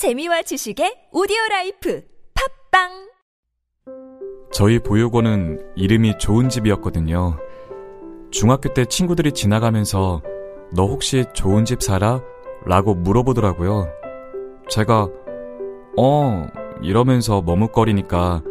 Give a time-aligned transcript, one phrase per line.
[0.00, 2.02] 재미와 지식의 오디오 라이프
[2.72, 2.88] 팟빵
[4.50, 7.36] 저희 보육원은 이름이 좋은 집이었거든요.
[8.30, 10.22] 중학교 때 친구들이 지나가면서
[10.74, 12.22] 너 혹시 좋은 집 살아?
[12.64, 13.90] 라고 물어보더라고요.
[14.70, 15.06] 제가
[15.98, 16.48] 어
[16.80, 18.42] 이러면서 머뭇거리니까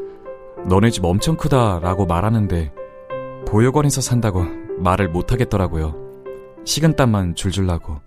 [0.67, 2.71] 너네 집 엄청 크다 라고 말하는데
[3.47, 4.43] 보육원에서 산다고
[4.77, 5.95] 말을 못하겠더라고요.
[6.63, 8.01] 식은땀만 줄줄 나고.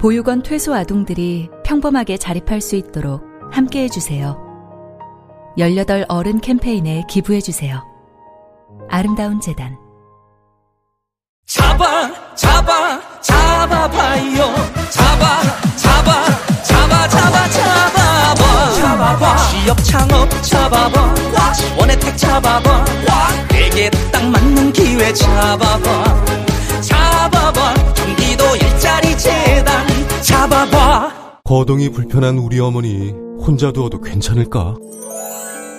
[0.00, 3.22] 보육원 퇴소 아동들이 평범하게 자립할 수 있도록
[3.52, 4.38] 함께 해 주세요.
[5.58, 7.84] 18 어른 캠페인에 기부해 주세요.
[8.88, 9.76] 아름다운 재단.
[11.44, 14.54] 잡아 잡아 잡아봐요.
[14.88, 15.42] 잡아
[15.76, 16.24] 잡아
[16.62, 19.36] 잡아 잡아 잡아봐 잡아봐.
[19.36, 21.14] 취업 창업 잡아봐.
[21.78, 22.84] 원혜택 잡아봐.
[23.50, 26.24] 내게 딱 맞는 기회 잡아봐.
[26.80, 27.74] 잡아봐.
[27.94, 29.89] 경기도 일자리 재단
[30.22, 34.76] 잡아봐 거동이 불편한 우리 어머니 혼자 두어도 괜찮을까?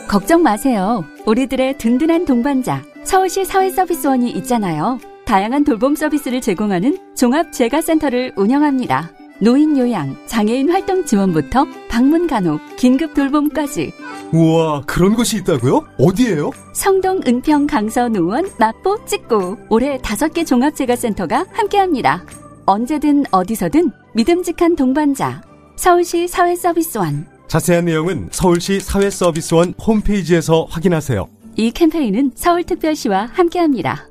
[0.10, 1.06] 걱정 마세요.
[1.26, 5.00] 우리들의 든든한 동반자, 서울시 사회서비스원이 있잖아요.
[5.26, 9.12] 다양한 돌봄 서비스를 제공하는 종합재가센터를 운영합니다.
[9.40, 13.94] 노인 요양, 장애인 활동 지원부터 방문 간호, 긴급 돌봄까지
[14.34, 15.86] 우와 그런 곳이 있다고요?
[15.98, 16.52] 어디예요?
[16.74, 22.24] 성동, 은평, 강서, 노원, 마포, 찍고 올해 다섯 개 종합재가센터가 함께합니다.
[22.66, 25.42] 언제든 어디서든 믿음직한 동반자
[25.76, 27.28] 서울시 사회서비스원.
[27.48, 31.28] 자세한 내용은 서울시 사회서비스원 홈페이지에서 확인하세요.
[31.58, 34.08] 이 캠페인은 서울특별시와 함께합니다.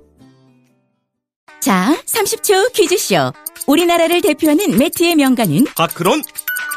[1.61, 3.33] 자, 30초 퀴즈쇼.
[3.67, 5.65] 우리나라를 대표하는 매트의 명가는?
[5.77, 6.23] 파크론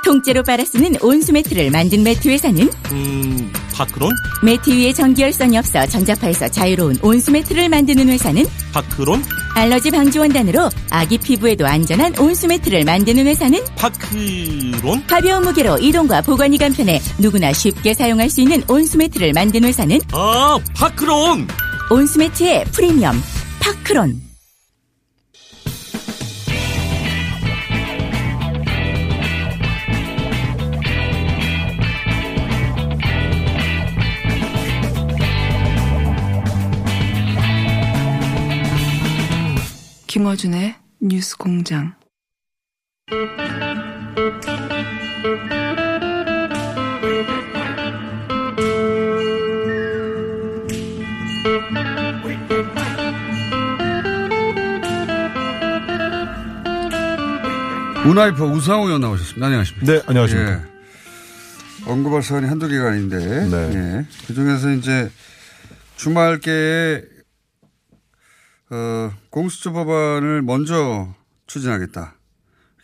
[0.05, 4.11] 통째로 빨아 쓰는 온수 매트를 만든 매트 회사는 음 파크론
[4.43, 8.43] 매트 위에 전기열선이 없어 전자파에서 자유로운 온수 매트를 만드는 회사는?
[8.73, 9.23] 파크론
[9.55, 16.57] 알러지 방지 원단으로 아기 피부에도 안전한 온수 매트를 만드는 회사는 파크론 가벼운 무게로 이동과 보관이
[16.57, 21.47] 간편해 누구나 쉽게 사용할 수 있는 온수 매트를 만든 회사는 아 파크론
[21.91, 23.21] 온수 매트의 프리미엄
[23.59, 24.32] 파크론.
[40.13, 41.95] 김어준의 뉴스 공장.
[58.05, 59.47] 문화이퍼 우상호 의원 나오셨습니다.
[59.47, 59.91] 안녕하십니까.
[59.91, 60.51] 네 안녕하십니까.
[60.51, 61.89] 예.
[61.89, 63.17] 언급할 사안이 한두 개가 아닌데.
[63.17, 63.73] 네.
[63.73, 64.05] 예.
[64.27, 65.09] 그 중에서 이제
[65.95, 67.01] 주말께에
[68.69, 71.13] 어, 공수처 법안을 먼저
[71.47, 72.15] 추진하겠다.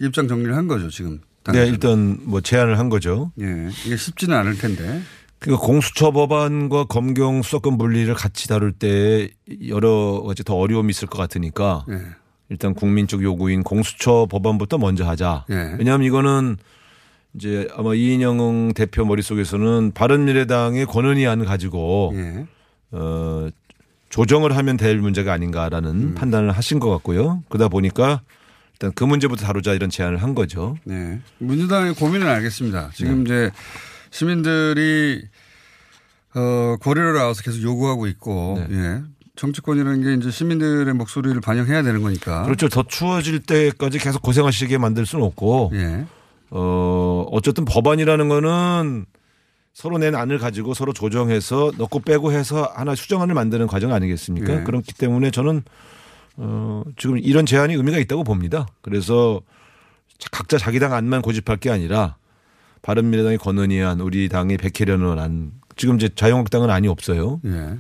[0.01, 1.17] 입장 정리를 한 거죠, 지금.
[1.17, 1.73] 네, 당에서는.
[1.73, 3.31] 일단 뭐 제안을 한 거죠.
[3.40, 3.69] 예.
[3.85, 5.01] 이게 쉽지는 않을 텐데.
[5.40, 9.29] 그러니까 공수처 법안과 검경 수사권 분리를 같이 다룰 때
[9.67, 12.01] 여러 가지 더 어려움이 있을 것 같으니까 예.
[12.50, 15.46] 일단 국민적 요구인 공수처 법안부터 먼저 하자.
[15.50, 15.75] 예.
[15.79, 16.57] 왜냐하면 이거는
[17.35, 22.46] 이제 아마 이인영 대표 머릿속에서는 바른미래당의 권한이안 가지고 예.
[22.91, 23.47] 어
[24.09, 26.16] 조정을 하면 될 문제가 아닌가라는 음.
[26.16, 27.44] 판단을 하신 것 같고요.
[27.50, 28.22] 그러다 보니까
[28.74, 30.78] 일단 그 문제부터 다루자 이런 제안을 한 거죠.
[30.84, 31.20] 네.
[31.38, 32.92] 민주당의 고민은 알겠습니다.
[32.94, 33.24] 지금 네.
[33.24, 33.52] 이제
[34.09, 35.22] 시민들이
[36.36, 38.75] 어, 거리로 나와서 계속 요구하고 있고, 네.
[38.75, 39.02] 예.
[39.36, 42.44] 정치권이라는 게 이제 시민들의 목소리를 반영해야 되는 거니까.
[42.44, 42.68] 그렇죠.
[42.70, 46.06] 더 추워질 때까지 계속 고생하시게 만들 수는 없고, 예.
[46.52, 49.06] 어, 어쨌든 법안이라는 거는
[49.74, 54.56] 서로 낸 안을 가지고 서로 조정해서 넣고 빼고 해서 하나 수정안을 만드는 과정 아니겠습니까?
[54.59, 54.63] 네.
[54.63, 55.63] 그렇기 때문에 저는
[56.38, 58.68] 어, 지금 이런 제안이 의미가 있다고 봅니다.
[58.81, 59.41] 그래서
[60.31, 62.16] 각자 자기 당 안만 고집할 게 아니라
[62.81, 67.40] 바른미래당이 권은희 안 우리 당의 백혜련을 안 지금 이제 자유한국당은 안이 없어요.
[67.46, 67.50] 예.
[67.50, 67.79] 안을-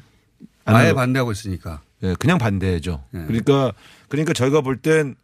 [0.65, 1.81] 아예 반대하고 있으니까.
[2.03, 3.03] 예, 그냥 반대죠.
[3.13, 3.19] 예.
[3.25, 3.73] 그러니까
[4.07, 5.15] 그러니까 저희가 볼 땐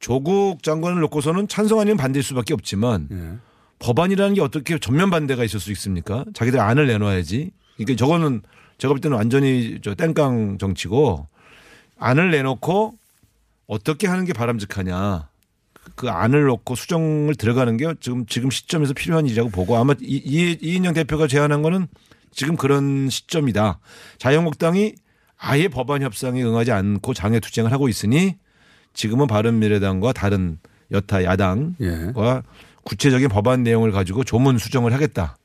[0.00, 3.38] 조국 장관을 놓고서는 찬성 아니면 반대일 수밖에 없지만 예.
[3.78, 6.24] 법안이라는 게 어떻게 전면 반대가 있을 수 있습니까?
[6.34, 7.50] 자기들 안을 내놔야지.
[7.76, 8.42] 그러니까 저거는
[8.78, 11.26] 제가 볼 때는 완전히 저 땡깡 정치고
[11.98, 12.94] 안을 내놓고
[13.66, 15.28] 어떻게 하는 게 바람직하냐.
[15.94, 20.58] 그 안을 놓고 수정을 들어가는 게 지금 지금 시점에서 필요한 일이라고 보고 아마 이, 이,
[20.60, 21.86] 이인영 대표가 제안한 거는
[22.32, 23.78] 지금 그런 시점이다.
[24.18, 24.94] 자유한국당이
[25.38, 28.36] 아예 법안 협상에 응하지 않고 장애 투쟁을 하고 있으니
[28.94, 30.58] 지금은 바른미래당과 다른
[30.90, 32.12] 여타 야당과 예.
[32.86, 35.36] 구체적인 법안 내용을 가지고 조문 수정을 하겠다.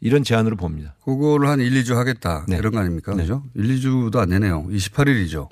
[0.00, 0.94] 이런 제안으로 봅니다.
[1.04, 2.46] 그거를 한 1, 2주 하겠다.
[2.48, 2.56] 네.
[2.56, 3.14] 이런 거 아닙니까?
[3.14, 3.22] 네.
[3.22, 3.42] 그죠?
[3.54, 4.64] 1, 2주도 안 되네요.
[4.68, 5.48] 28일이죠.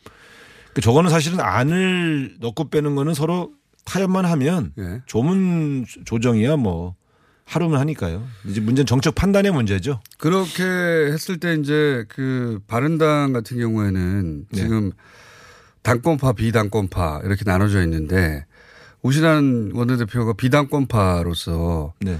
[0.74, 3.52] 그 저거는 사실은 안을 넣고 빼는 거는 서로
[3.84, 5.02] 타협만 하면 예.
[5.06, 6.94] 조문 조정이야 뭐
[7.44, 8.24] 하루면 하니까요.
[8.46, 10.00] 이제 문제는 정책 판단의 문제죠.
[10.18, 14.60] 그렇게 했을 때 이제 그 바른당 같은 경우에는 네.
[14.60, 14.92] 지금
[15.82, 18.46] 당권파, 비당권파 이렇게 나눠져 있는데
[19.02, 22.19] 우신한 원내대표가 비당권파로서 네.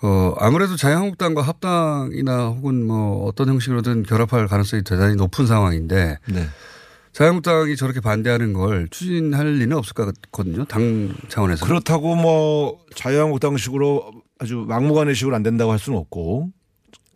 [0.00, 6.46] 어 아무래도 자유한국당과 합당이나 혹은 뭐 어떤 형식으로든 결합할 가능성이 대단히 높은 상황인데 네.
[7.12, 10.64] 자유한국당이 저렇게 반대하는 걸 추진할 리는 없을 것 같거든요.
[10.66, 11.66] 당 차원에서.
[11.66, 16.52] 그렇다고 뭐 자유한국당식으로 아주 막무가내식으로 안 된다고 할 수는 없고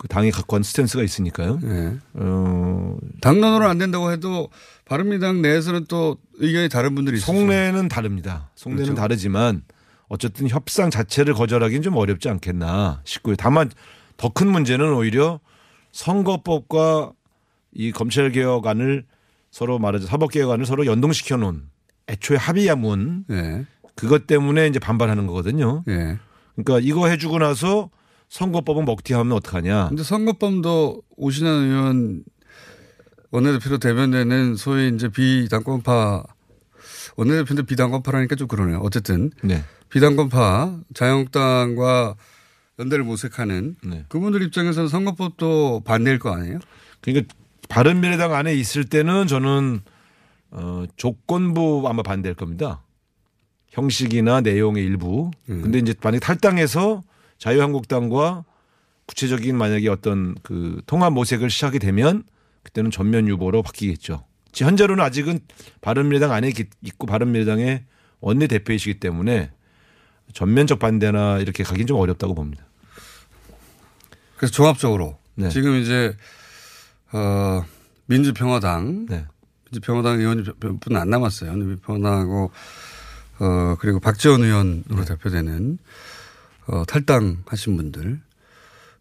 [0.02, 1.60] 그 당이 갖고 한 스탠스가 있으니까요.
[1.62, 1.96] 네.
[2.14, 4.48] 어, 당론으로 안 된다고 해도
[4.84, 7.36] 바른미당 내에서는 또 의견이 다른 분들이 있어요.
[7.38, 8.50] 속내는 다릅니다.
[8.56, 9.00] 속내는 그렇죠.
[9.00, 9.62] 다르지만
[10.08, 13.36] 어쨌든 협상 자체를 거절하기는 좀 어렵지 않겠나 싶고요.
[13.36, 13.70] 다만
[14.16, 15.38] 더 큰 문제는 오히려
[15.92, 17.12] 선거법과
[17.72, 19.04] 이 검찰개혁안을
[19.52, 21.62] 서로 말하자 사법개혁안을 서로 연동시켜 놓은
[22.08, 23.66] 애초에 합의야문 네.
[23.94, 25.84] 그것 때문에 이제 반발하는 거거든요.
[25.88, 26.18] 예.
[26.56, 27.88] 그러니까 이거 해주고 나서
[28.32, 29.88] 선거법은 먹튀하면 어떡하냐.
[29.88, 32.24] 근데 선거법도 오신환 의원
[33.30, 36.24] 원내대표로 대변되는 소위 이제 비당권파
[37.16, 38.78] 원내대표인데 비당권파라니까 좀 그러네요.
[38.78, 39.62] 어쨌든 네.
[39.90, 42.16] 비당권파 자유한국당과
[42.78, 44.06] 연대를 모색하는 네.
[44.08, 46.58] 그분들 입장에서는 선거법도 반대일 거 아니에요?
[47.02, 47.34] 그러니까
[47.68, 49.82] 바른미래당 안에 있을 때는 저는
[50.52, 52.82] 어, 조건부 아마 반대할 겁니다.
[53.68, 55.30] 형식이나 내용의 일부.
[55.46, 57.02] 근데 이제 만약 탈당해서
[57.46, 58.44] 자유한국당과
[59.06, 62.22] 구체적인 만약에 어떤 그 통합 모색을 시작이 되면
[62.62, 64.24] 그때는 전면 유보로 바뀌겠죠.
[64.52, 65.40] 지- 현재로는 아직은
[65.80, 67.84] 바른미래당 안에 기- 있고 바른미래당의
[68.20, 69.50] 원내 대표이시기 때문에
[70.32, 72.64] 전면적 반대나 이렇게 가긴 좀 어렵다고 봅니다.
[74.36, 75.48] 그래서 종합적으로 네.
[75.48, 76.16] 지금 이제
[77.12, 77.64] 어
[78.06, 79.26] 민주평화당 네.
[79.72, 81.52] 민주평화당 의원이 몇 분 안 남았어요.
[81.54, 82.52] 민주평화당하고
[83.40, 85.04] 어 그리고 박지원 의원으로 네.
[85.06, 85.78] 대표되는
[86.66, 88.20] 어 탈당하신 분들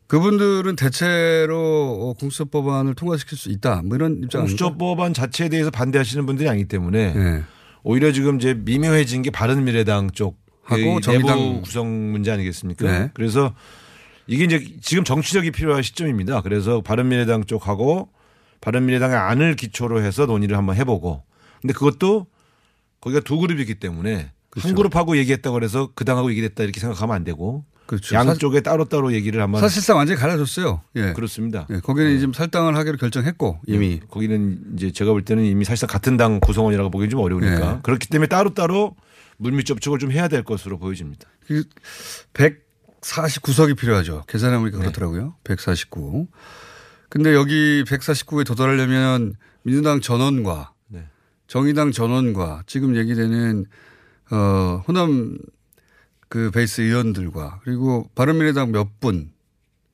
[0.07, 1.57] 그분들은 대체로
[2.01, 3.81] 어, 공수처 법안을 통과시킬 수 있다.
[3.85, 4.65] 뭐 이런 입장 아닙니까?
[4.65, 7.43] 공수처 법안 자체에 대해서 반대하시는 분들이 아니기 때문에 네.
[7.83, 11.39] 오히려 지금 이제 미묘해진 게 바른 미래당 쪽 하고 그 정의당.
[11.39, 12.85] 내부 구성 문제 아니겠습니까?
[12.85, 13.11] 네.
[13.13, 13.53] 그래서
[14.27, 16.41] 이게 이제 지금 정치적이 필요한 시점입니다.
[16.41, 18.09] 그래서 바른 미래당 쪽하고
[18.59, 21.23] 바른 미래당의 안을 기초로 해서 논의를 한번 해보고
[21.61, 22.27] 근데 그것도
[22.99, 27.65] 거기가 두 그룹이기 때문에 한 그룹하고 얘기했다고 그래서 그 당하고 얘기했다 이렇게 생각하면 안 되고
[27.85, 28.15] 그렇죠.
[28.15, 30.81] 양쪽에 따로따로 얘기를 한번 사실상 완전히 갈라졌어요.
[30.95, 31.13] 예.
[31.13, 31.67] 그렇습니다.
[31.71, 36.15] 예, 거기는 지금 살당을 하기로 결정했고 이미 거기는 이제 제가 볼 때는 이미 사실상 같은
[36.15, 37.79] 당 구성원이라고 보기 좀 어려우니까 네.
[37.83, 38.95] 그렇기 때문에 따로따로
[39.37, 41.27] 물밑 접촉을 좀 해야 될 것으로 보여집니다.
[41.45, 41.63] 그
[42.33, 44.23] 149석이 필요하죠.
[44.27, 45.35] 계산해 보니까 그렇더라고요.
[45.43, 46.27] 149.
[47.09, 49.33] 근데 여기 149에 도달하려면
[49.63, 51.07] 민주당 전원과 네.
[51.47, 53.65] 정의당 전원과 지금 얘기되는
[54.31, 55.37] 어 호남
[56.29, 59.31] 그 베이스 의원들과 그리고 바른미래당 몇 분.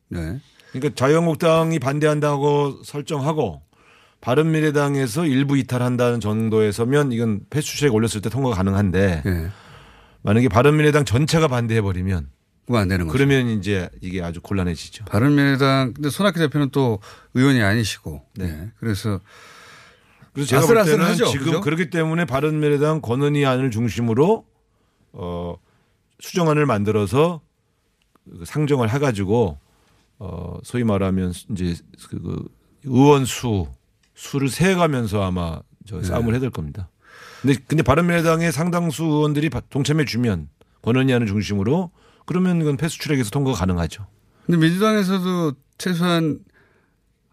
[0.09, 0.39] 네.
[0.71, 3.61] 그러니까 자유한국당이 반대한다고 설정하고
[4.21, 9.49] 바른미래당에서 일부 이탈한다는 정도에 서면 이건 패스트트랙 올렸을 때 통과 가능한데 네.
[10.21, 12.29] 만약에 바른미래당 전체가 반대해 버리면
[12.69, 13.17] 안 되는 거죠.
[13.17, 15.05] 그러면 이제 이게 아주 곤란해지죠.
[15.05, 16.99] 바른미래당 근데 손학규 대표는 또
[17.33, 18.23] 의원이 아니시고.
[18.35, 18.69] 네.
[18.79, 19.21] 그래서
[20.37, 21.25] 그래서 제가 볼 때는 아슬아슬하죠.
[21.31, 21.61] 지금 그죠?
[21.61, 24.45] 그렇기 때문에 바른미래당 권은희 안을 중심으로
[25.13, 25.55] 어
[26.19, 27.41] 수정안을 만들어서
[28.29, 29.57] 그 상정을 해가지고
[30.19, 31.75] 어 소위 말하면 이제
[32.09, 32.47] 그- 그
[32.83, 33.67] 의원 수
[34.13, 36.89] 수를 세가면서 아마 저 싸움을 해야 될 겁니다.
[37.41, 40.49] 근데 근데 바른미래당의 상당수 의원들이 바- 동참해 주면
[40.83, 41.91] 권은희 안을 중심으로
[42.25, 44.05] 그러면 이건 패스트트랙에서 통과가 가능하죠.
[44.45, 46.39] 근데 민주당에서도 최소한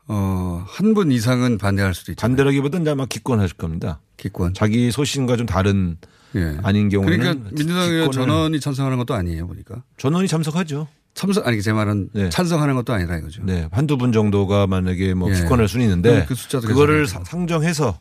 [0.07, 2.21] 어, 한 분 이상은 반대할 수도 있죠.
[2.21, 4.01] 반대라기보다는 아마 기권하실 겁니다.
[4.17, 4.53] 기권.
[4.55, 5.97] 자기 소신과 좀 다른
[6.35, 6.59] 예.
[6.63, 9.83] 아닌 경우는 그러니까 민주당 의원 기권을- 전원이 찬성하는 것도 아니에요, 보니까.
[9.97, 10.89] 전원이 참석하죠.
[11.15, 12.29] 참석, 아니, 제 말은 네.
[12.29, 13.43] 찬성하는 것도 아니라 이거죠.
[13.45, 15.35] 네, 한두 분 정도가 만약에 뭐 예.
[15.41, 17.07] 기권할 수는 있는데 그 숫자도 그거를.
[17.07, 17.99] 사- 상정해서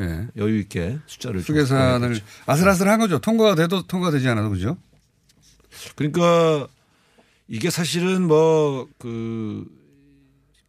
[0.00, 0.28] 예.
[0.36, 2.20] 여유 있게 숫자를 좀 수계산을.
[2.46, 3.18] 아슬아슬한 거죠.
[3.18, 4.76] 통과가 돼도 통과되지 않아도 그죠?
[5.96, 6.66] 그러니까
[7.48, 9.66] 이게 사실은 뭐 그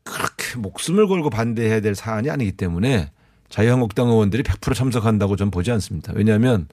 [0.04, 3.12] 그렇게 목숨을 걸고 반대해야 될 사안이 아니기 때문에
[3.50, 6.14] 자유한국당 의원들이 100% 참석한다고 저는 보지 않습니다.
[6.16, 6.68] 왜냐하면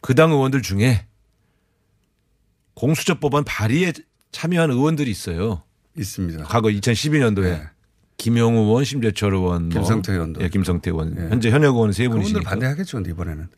[0.00, 1.06] 그 당 의원들 중에
[2.74, 3.92] 공수처 법안 발의에
[4.32, 5.62] 참여한 의원들이 있어요.
[5.96, 6.44] 있습니다.
[6.44, 7.62] 과거 2012년도에 네.
[8.18, 10.42] 김영우 의원, 심재철 의원, 뭐 김성태 의원도.
[10.42, 11.22] 예, 김성태 의원, 네.
[11.28, 13.48] 현재 현역 의원 세 그분들 분이시니까 반대하겠죠, 근데 이번에는.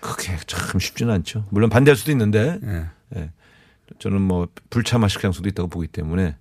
[0.00, 1.46] 그게 참 쉽지는 않죠.
[1.50, 2.86] 물론 반대할 수도 있는데 예.
[3.16, 3.30] 예.
[3.98, 6.36] 저는 뭐 불참하실 가능성도 있다고 보기 때문에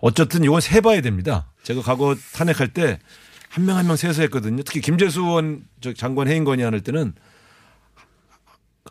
[0.00, 1.50] 어쨌든 이건 세봐야 됩니다.
[1.68, 4.62] 제가 과거 탄핵할 때한명 한명 세서 했거든요.
[4.62, 7.12] 특히 김재수 의원 저 장관 해임 건의안 할 때는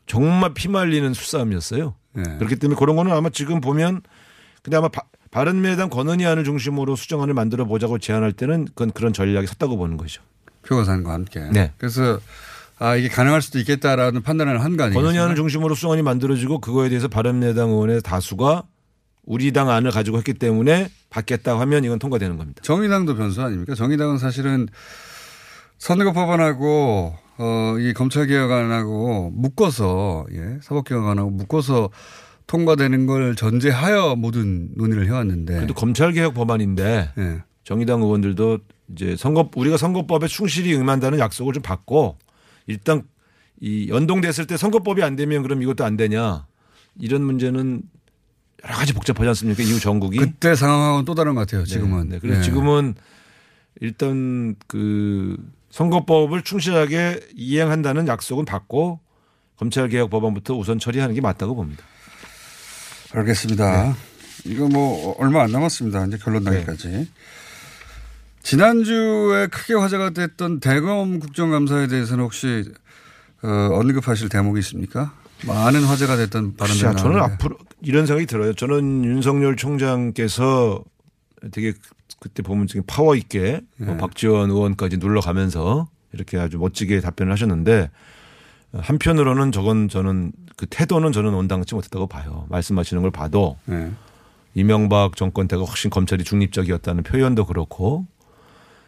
[0.05, 1.95] 정말 피말리는 수싸움이었어요.
[2.19, 2.21] 예.
[2.37, 4.01] 그렇기 때문에 그런 거는 아마 지금 보면
[4.61, 9.75] 근데 아마 바, 바른미래당 권은희안을 중심으로 수정안을 만들어 보자고 제안할 때는 그건 그런 전략이 섰다고
[9.77, 10.21] 보는 거죠.
[10.67, 11.39] 표고산과 함께.
[11.51, 11.73] 네.
[11.77, 12.19] 그래서
[12.77, 15.03] 아 이게 가능할 수도 있겠다라는 판단을 한 거 아니겠어요?
[15.03, 18.63] 권은희안을 중심으로 수정안이 만들어지고 그거에 대해서 바른미래당 의원의 다수가
[19.27, 22.61] 우리 당 안을 가지고 했기 때문에 받겠다 하면 이건 통과되는 겁니다.
[22.63, 23.75] 정의당도 변수 아닙니까?
[23.75, 24.67] 정의당은 사실은
[25.77, 31.89] 선거법안하고 어, 이 검찰개혁안하고 묶어서 예, 사법개혁안하고 묶어서
[32.47, 35.55] 통과되는 걸 전제하여 모든 논의를 해왔는데.
[35.55, 37.43] 그래도 검찰개혁 법안인데 예.
[37.65, 38.59] 정의당 의원들도
[38.93, 42.17] 이제 선거 우리가 선거법에 충실히 응한다는 약속을 좀 받고
[42.65, 43.03] 일단
[43.59, 46.47] 이 연동됐을 때 선거법이 안 되면 그럼 이것도 안 되냐
[46.97, 47.81] 이런 문제는
[48.67, 49.63] 여러 가지 복잡하지 않습니까?
[49.63, 51.63] 이후 전국이 그때 상황하고는 또 다른 것 같아요.
[51.65, 52.09] 지금은.
[52.09, 52.19] 네, 네.
[52.19, 52.43] 그래서 예.
[52.43, 52.95] 지금은
[53.79, 55.37] 일단 그
[55.69, 58.99] 선거법을 충실하게 이행한다는 약속은 받고
[59.57, 61.83] 검찰개혁 법안부터 우선 처리하는 게 맞다고 봅니다.
[63.13, 63.83] 알겠습니다.
[63.83, 63.93] 네.
[64.45, 66.05] 이거 뭐 얼마 안 남았습니다.
[66.05, 67.09] 이제 결론 나기까지.
[68.43, 72.63] 지난주에 크게 화제가 됐던 대검 국정감사에 대해서는 혹시
[73.43, 75.13] 어, 언급하실 대목이 있습니까?
[75.45, 77.43] 많은 화제가 됐던 발언들 자, 저는 나왔는데.
[77.43, 78.53] 앞으로 이런 생각이 들어요.
[78.53, 80.83] 저는 윤석열 총장께서
[81.51, 81.73] 되게
[82.19, 83.97] 그때 보면 지금 파워 있게 뭐 네.
[83.97, 87.91] 박지원 의원까지 눌러가면서 이렇게 아주 멋지게 답변을 하셨는데
[88.73, 92.45] 한편으로는 저건 저는 그 태도는 저는 온당치 못했다고 봐요.
[92.49, 93.91] 말씀하시는 걸 봐도 네.
[94.55, 98.07] 이명박 정권 때가 훨씬 검찰이 중립적이었다는 표현도 그렇고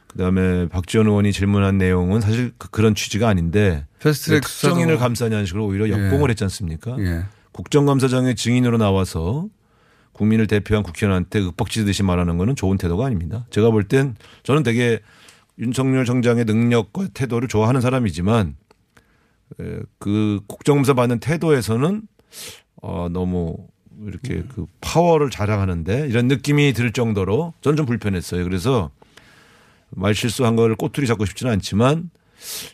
[0.09, 5.65] 그다음에 박지원 의원이 질문한 내용은 사실 그- 그런 취지가 아닌데 패스트트랙 특정인을 수사도- 감싸냐는 식으로
[5.65, 5.91] 오히려 예.
[5.91, 6.95] 역공을 했지 않습니까?
[6.99, 7.23] 예.
[7.51, 9.47] 국정감사장의 증인으로 나와서
[10.13, 13.45] 국민을 대표한 국회의원한테 윽박지르듯이 말하는 거는 좋은 태도가 아닙니다.
[13.51, 14.99] 제가 볼 땐 저는 되게
[15.59, 18.55] 윤석열 정장의 능력과 태도를 좋아하는 사람이지만
[19.61, 22.01] 에, 그 국정감사 받는 태도에서는
[22.81, 23.57] 어 너무
[24.05, 28.43] 이렇게 그 파워를 자랑하는데 이런 느낌이 들 정도로 저는 좀 불편했어요.
[28.45, 28.91] 그래서
[29.91, 32.09] 말 실수한 걸 꼬투리 잡고 싶지는 않지만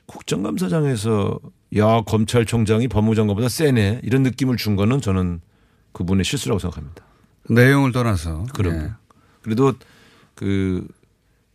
[0.05, 1.39] 국정감사장에서
[1.77, 5.41] 야 검찰총장이 법무장관보다 세네 이런 느낌을 준 거는 저는
[5.93, 7.03] 그분의 실수라고 생각합니다.
[7.50, 8.45] 내용을 떠나서.
[8.53, 8.91] 그럼 예.
[9.41, 9.74] 그래도
[10.36, 10.88] 그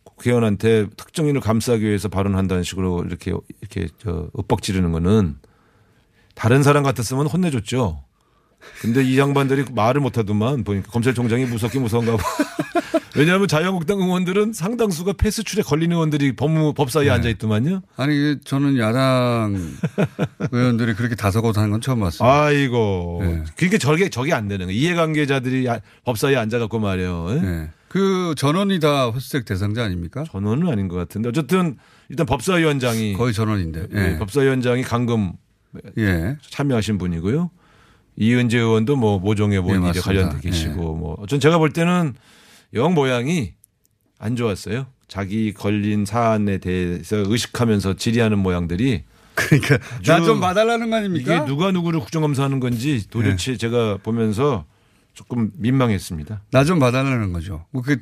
[0.03, 5.37] 국회의원한테 특정인을 감싸기 위해서 발언한다는 식으로 이렇게 이렇게 저 윽박 지르는 거는
[6.35, 8.03] 다른 사람 같았으면 혼내줬죠.
[8.81, 12.23] 근데 이 양반들이 말을 못하더만 보니까 검찰총장이 무섭긴 무서운가 봐.
[13.17, 17.11] 왜냐하면 자유한국당 의원들은 상당수가 패스출에 걸린 의원들이 법무 법사위에 네.
[17.11, 17.81] 앉아 있더만요.
[17.97, 19.57] 아니 이게 저는 야당
[20.51, 22.29] 의원들이 그렇게 다소곳하는 건 처음 봤어요.
[22.29, 23.19] 아이고.
[23.21, 23.43] 네.
[23.57, 24.79] 그게 저게 저게 안 되는 거예요.
[24.79, 27.27] 이해관계자들이 아- 법사위에 앉아갖고 말이에요.
[27.31, 27.41] 예?
[27.41, 27.69] 네.
[27.89, 30.23] 그 전원이 다 패스트트랙 대상자 아닙니까?
[30.31, 31.77] 전원은 아닌 것 같은데 어쨌든
[32.07, 33.87] 일단 법사위원장이 거의 전원인데.
[33.93, 34.17] 예, 예.
[34.19, 35.33] 법사위원장이 강금
[35.97, 36.37] 예.
[36.49, 37.49] 참여하신 분이고요.
[38.21, 40.01] 이은재 의원도 뭐 모종의 일에 맞습니다.
[40.01, 41.17] 관련돼 계시고 뭐.
[41.27, 42.13] 전 제가 볼 때는
[42.75, 43.53] 영 모양이
[44.19, 44.85] 안 좋았어요.
[45.07, 51.35] 자기 걸린 사안에 대해서 의식하면서 질의하는 모양들이 그러니까 나 좀 봐달라는 거 아닙니까?
[51.35, 54.65] 이게 누가 누구를 국정감사하는 건지 도대체 제가 보면서
[55.15, 56.43] 조금 민망했습니다.
[56.51, 57.65] 나 좀 봐달라는 거죠.
[57.71, 57.97] 뭐그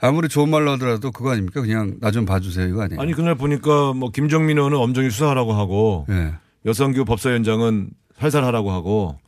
[0.00, 1.60] 아무리 좋은 말로 하더라도 그거 아닙니까?
[1.60, 3.00] 그냥 나 좀 봐주세요 이거 아니에요?
[3.00, 6.34] 아니 그날 보니까 뭐 김정민 의원은 엄정히 수사하라고 하고 예.
[6.66, 9.18] 여성교 법사위원장은 살살하라고 하고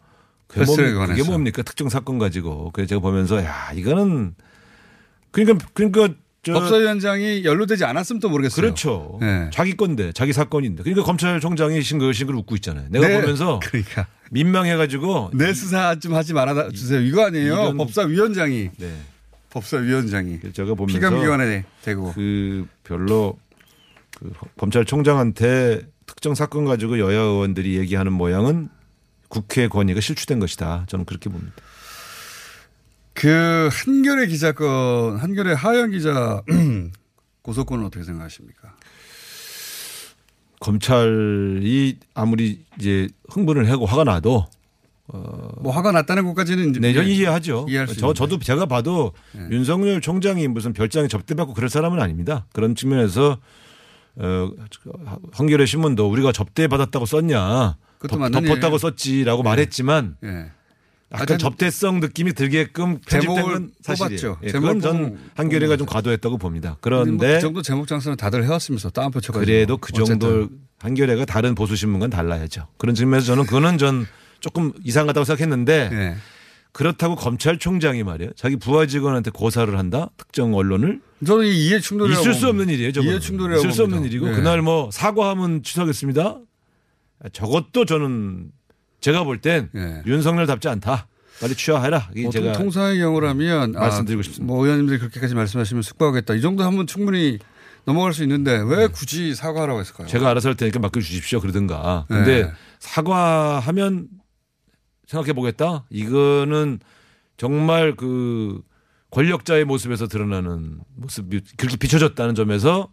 [0.46, 1.06] 그게, 뭡니까?
[1.06, 1.22] 그게.
[1.24, 4.34] 뭡니까 특정 사건 가지고 그래서 제가 보면서 야 이거는
[5.30, 6.08] 그러니까 그러니까
[6.42, 8.62] 저 법사위원장이 연루되지 않았으면 또 모르겠어요.
[8.62, 9.50] 그렇죠 예.
[9.52, 13.20] 자기 건데 자기 사건인데 그러니까 검찰총장이 싱글싱글 웃고 있잖아요 내가 네.
[13.20, 17.00] 보면서 그러니까 민망해가지고 내 수사 좀 하지 말아 주세요.
[17.00, 17.52] 이거 아니에요?
[17.54, 18.92] 이건- 법사위원장이 네
[19.50, 23.36] 법사위원장이 제가 보면서 피감기관에 대고 그 별로
[24.16, 28.68] 그 검찰총장한테 특정 사건 가지고 여야 의원들이 얘기하는 모양은
[29.28, 30.85] 국회 권위가 실추된 것이다.
[30.88, 31.54] 저는 그렇게 봅니다.
[33.14, 36.42] 그 한겨레 기자 건 한겨레 하영 기자
[37.42, 38.76] 고소권은 어떻게 생각하십니까?
[40.61, 44.47] 검찰이 아무리 이제 흥분을 하고 화가 나도
[45.06, 47.66] 뭐 화가 났다는 것까지는 이제 네, 저 이해하죠.
[47.68, 48.12] 이해할 수 저.
[48.12, 49.47] 저도 제가 봐도 네.
[49.50, 52.47] 윤석열 총장이 무슨 별장에 접대받고 그럴 사람은 아닙니다.
[52.52, 53.38] 그런 측면에서
[54.16, 54.50] 어,
[55.33, 57.76] 한겨레 신문도 우리가 접대받았다고 썼냐.
[57.98, 58.78] 그것도 덮- 덮었다고.
[58.78, 60.46] 썼지라고 말했지만 예.
[61.12, 64.38] 약간 접대성 느낌이 들게끔 편집된 건 사실이에요.
[64.42, 66.70] 예, 그건 전 한겨레가 좀 과도했다고 봅니다.
[66.70, 70.58] 뭐그 그런데 정도 제목 장사는 다들 해왔으면서 따옴표 쳐가지고 그래도 그 정도 어쨌든.
[70.80, 72.66] 한겨레가 다른 보수 신문과는 달라야죠.
[72.76, 74.06] 그런 측면에서 저는 그거는 전
[74.40, 76.16] 조금 이상하다고 생각했는데 예.
[76.72, 78.32] 그렇다고 검찰총장이 말이에요.
[78.36, 80.10] 자기 부하 직원한테 고사를 한다.
[80.18, 82.48] 특정 언론을 저는 이 이해 충돌이라고 있을 수.
[82.48, 82.90] 없는 일이에요.
[83.02, 84.04] 이해 충돌이라고 있을 수 없는.
[84.04, 84.32] 일이고 예.
[84.32, 86.38] 그날 뭐 사과하면 취소하겠습니다.
[87.32, 88.50] 저것도 저는
[89.00, 90.02] 제가 볼땐 예.
[90.06, 91.08] 윤석열답지 않다.
[91.40, 92.08] 빨리 취하해라.
[92.12, 94.52] 이게 보통 제가 통상의 경우라면 말씀드리고 아, 싶습니다.
[94.52, 96.35] 뭐 의원님들이 그렇게까지 말씀하시면 숙박하겠다.
[96.35, 97.38] 이 정도 하면 충분히
[97.85, 100.08] 넘어갈 수 있는데 왜 굳이 사과하라고 했을까요?
[100.08, 101.40] 제가 알아서 할 테니까 맡겨 주십시오.
[101.40, 102.06] 그러든가.
[102.08, 102.52] 근데 네.
[102.78, 104.08] 사과하면
[105.06, 105.85] 생각해 보겠다.
[105.90, 106.80] 이거는
[107.37, 108.61] 정말 그
[109.11, 112.92] 권력자의 모습에서 드러나는 모습이 그렇게 비춰졌다는 점에서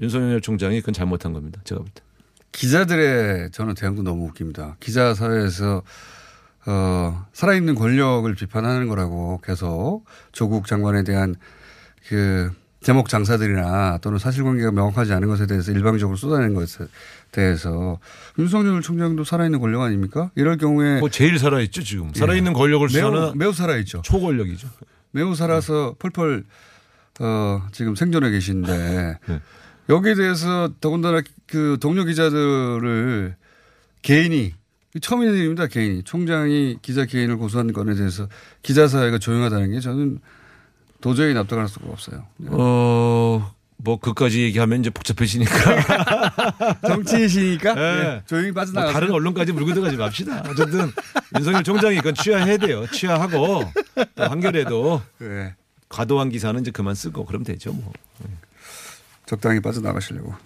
[0.00, 1.60] 윤석열 총장이 그건 잘못한 겁니다.
[1.64, 2.02] 제가 볼 때.
[2.52, 4.76] 기자들의 저는 대응도 너무 웃깁니다.
[4.78, 5.82] 기자 사회에서
[6.66, 11.34] 어, 살아있는 권력을 비판하는 거라고 계속 조국 장관에 대한
[12.08, 16.84] 그 제목 장사들이나 또는 사실관계가 명확하지 않은 것에 대해서 일방적으로 쏟아내는 것에
[17.30, 17.98] 대해서
[18.38, 20.30] 윤석열 총장도 살아있는 권력 아닙니까?
[20.34, 22.12] 이럴 경우에 뭐 제일 살아있죠 지금.
[22.12, 24.02] 살아있는 권력을 매우, 매우 살아있죠.
[24.02, 24.68] 초권력이죠.
[25.12, 26.44] 매우 살아서 펄펄
[27.20, 29.40] 어, 지금 생존해 계신데 네.
[29.88, 33.34] 여기에 대해서 더군다나 그 동료 기자들을
[34.02, 34.54] 개인이
[35.00, 35.66] 처음 있는 일입니다.
[35.66, 38.28] 개인이 총장이 기자 개인을 고소한 건에 대해서
[38.62, 40.18] 기자 사회가 조용하다는 게 저는
[41.00, 42.26] 도저히 납득할 수가 없어요.
[42.48, 46.78] 어, 뭐 그까지 얘기하면 이제 복잡해지니까.
[46.86, 48.02] 정치이시니까 네.
[48.02, 48.92] 네, 조용히 뭐 빠져나가세요.
[48.92, 50.44] 다른 언론까지 물고 들어가지 맙시다.
[50.48, 50.92] 어쨌든
[51.36, 52.86] 윤석열 총장이 이건 취하해야 돼요.
[52.92, 53.64] 취하하고
[54.14, 55.54] 또 한겨레도 네,
[55.88, 57.72] 과도한 기사는 이제 그만 쓰고 그러면 되죠.
[57.72, 57.92] 뭐.
[59.32, 60.34] 적당히 빠져나가시려고.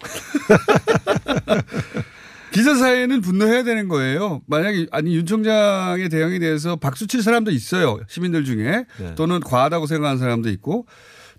[2.52, 4.42] 기자 사회는 분노해야 되는 거예요.
[4.46, 7.98] 만약에 아니 윤 총장의 대응에 대해서 박수 칠 사람도 있어요.
[8.06, 9.14] 시민들 중에 네.
[9.16, 10.86] 또는 과하다고 생각하는 사람도 있고.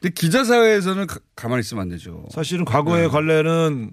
[0.02, 2.26] 근데 기자 사회에서는 가, 가만히 있으면 안 되죠.
[2.32, 3.08] 사실은 과거의 네.
[3.08, 3.92] 관례는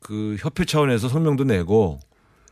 [0.00, 2.00] 그 협회 차원에서 성명도 내고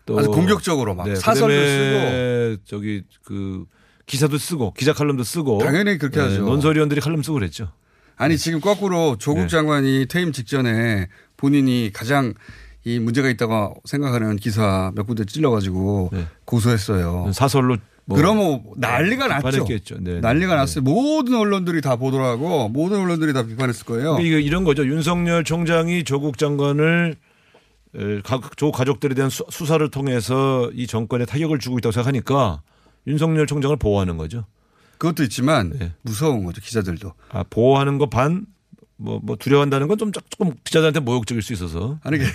[0.06, 3.64] 또 아주 공격적으로 막 네, 사설도 그다음에 저기 그
[4.06, 6.44] 기사도 쓰고 기자 칼럼도 쓰고 당연히 그렇게 네, 하죠.
[6.44, 7.72] 논설위원들이 칼럼 쓰고 그랬죠.
[8.18, 9.46] 아니 지금 거꾸로 조국 네.
[9.48, 12.34] 장관이 퇴임 직전에 본인이 가장
[12.84, 16.26] 이 문제가 있다고 생각하는 기사 몇 군데 찔러가지고 네.
[16.44, 17.30] 고소했어요.
[17.32, 19.48] 사설로 뭐 그러면 난리가 났죠.
[19.50, 19.96] 비판했겠죠.
[20.00, 20.60] 네, 난리가 네.
[20.60, 20.82] 났어요.
[20.82, 24.18] 모든 언론들이 다 보도를 하고 모든 언론들이 다 비판했을 거예요.
[24.20, 24.86] 이거 이런 거죠.
[24.86, 27.16] 윤석열 총장이 조국 장관을
[28.56, 32.62] 조국 가족들에 대한 수- 수사를 통해서 이 정권에 타격을 주고 있다고 생각하니까
[33.06, 34.44] 윤석열 총장을 보호하는 거죠.
[34.98, 35.92] 그것도 있지만 네.
[36.02, 36.60] 무서운 거죠.
[36.60, 37.12] 기자들도.
[37.30, 38.46] 아, 보호하는 거 반,
[38.96, 41.98] 뭐, 뭐 두려워한다는 건 좀 조금 기자들한테 모욕적일 수 있어서.
[42.02, 42.26] 아니 네.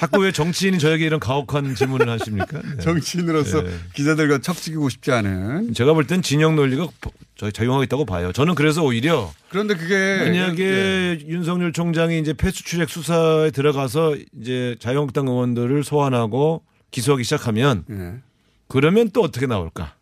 [0.00, 2.60] 자꾸 왜 정치인이 저에게 이런 가혹한 질문을 하십니까?
[2.60, 2.76] 네.
[2.82, 3.70] 정치인으로서 네.
[3.94, 5.74] 기자들과 척지기고 싶지 않은.
[5.74, 6.88] 제가 볼 땐 진영 논리가
[7.36, 8.32] 저희 작용하고 있다고 봐요.
[8.32, 11.26] 저는 그래서 오히려 그런데 그게 만약에 예.
[11.28, 18.14] 윤석열 총장이 이제 패스트트랙 수사에 들어가서 이제 자유한국당 의원들을 소환하고 기소하기 시작하면 예.
[18.68, 19.94] 그러면 또 어떻게 나올까?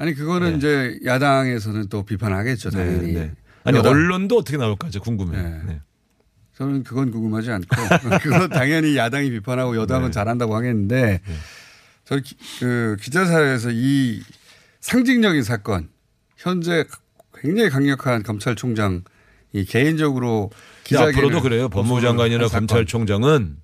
[0.00, 0.56] 아니 그거는 네.
[0.56, 2.70] 이제 야당에서는 또 비판하겠죠.
[2.70, 3.12] 당연히.
[3.12, 3.32] 네, 네.
[3.64, 3.92] 아니 여당.
[3.92, 4.88] 언론도 어떻게 나올까?
[4.90, 5.36] 저 궁금해.
[5.36, 5.44] 네.
[5.58, 5.80] 요 네.
[6.56, 7.66] 저는 그건 궁금하지 않고
[8.22, 10.10] 그건 당연히 야당이 비판하고 여당은 네.
[10.10, 11.20] 잘한다고 하겠는데
[12.24, 14.22] 기- 그 기자 사회에서 이
[14.80, 15.90] 상징적인 사건
[16.38, 16.86] 현재
[17.34, 19.04] 굉장히 강력한 검찰총장
[19.52, 20.50] 이 개인적으로
[20.94, 21.68] 야, 앞으로도 그래요.
[21.68, 22.66] 법무장관이나 한 사건.
[22.66, 23.56] 검찰총장은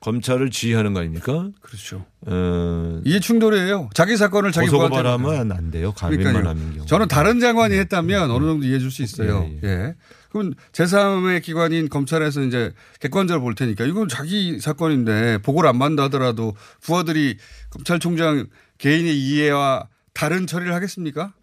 [0.00, 1.50] 검찰을 지휘하는 거 아닙니까?
[1.60, 2.06] 그렇죠.
[2.26, 3.90] 어, 이게 충돌이에요.
[3.94, 5.92] 자기 사건을 자기 고소고발하면 안 돼요.
[5.92, 6.36] 그러니까요.
[6.48, 6.86] 하는 경우.
[6.86, 9.46] 저는 다른 장관이 했다면 어느 정도 이해해 줄 수 있어요.
[9.62, 9.94] 예, 예.
[10.30, 16.54] 그럼 제3의 기관인 검찰에서 이제 객관적으로 볼 테니까 이건 자기 사건인데 보고를 안 받는다 하더라도
[16.80, 17.36] 부하들이
[17.70, 18.46] 검찰총장
[18.78, 21.34] 개인의 이해와 다른 처리를 하겠습니까?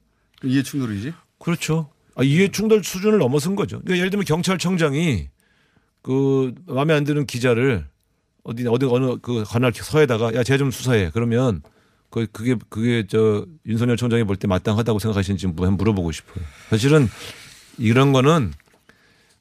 [0.43, 1.13] 이해 충돌이지.
[1.39, 1.89] 그렇죠.
[2.15, 3.78] 아, 이해 충돌 수준을 넘어선 거죠.
[3.82, 5.30] 그러니까 예를 들면 경찰청장이
[6.02, 7.86] 그 마음에 안 드는 기자를
[8.48, 11.12] 어디 어디 어느 그 관할 서에다가 야 쟤 좀 수사해.
[11.14, 11.62] 그러면
[12.10, 16.44] 그 그게 그게 저 윤석열 총장이 볼 때 마땅하다고 생각하시는지 한번 물어보고 싶어요.
[16.70, 17.10] 사실은
[17.78, 18.54] 이런 거는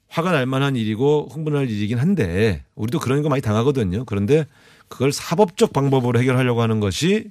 [0.08, 4.04] 화가 날 만한 일이고 흥분할 일이긴 한데 우리도 그런 거 많이 당하거든요.
[4.04, 4.46] 그런데
[4.88, 7.30] 그걸 사법적 방법으로 해결하려고 하는 것이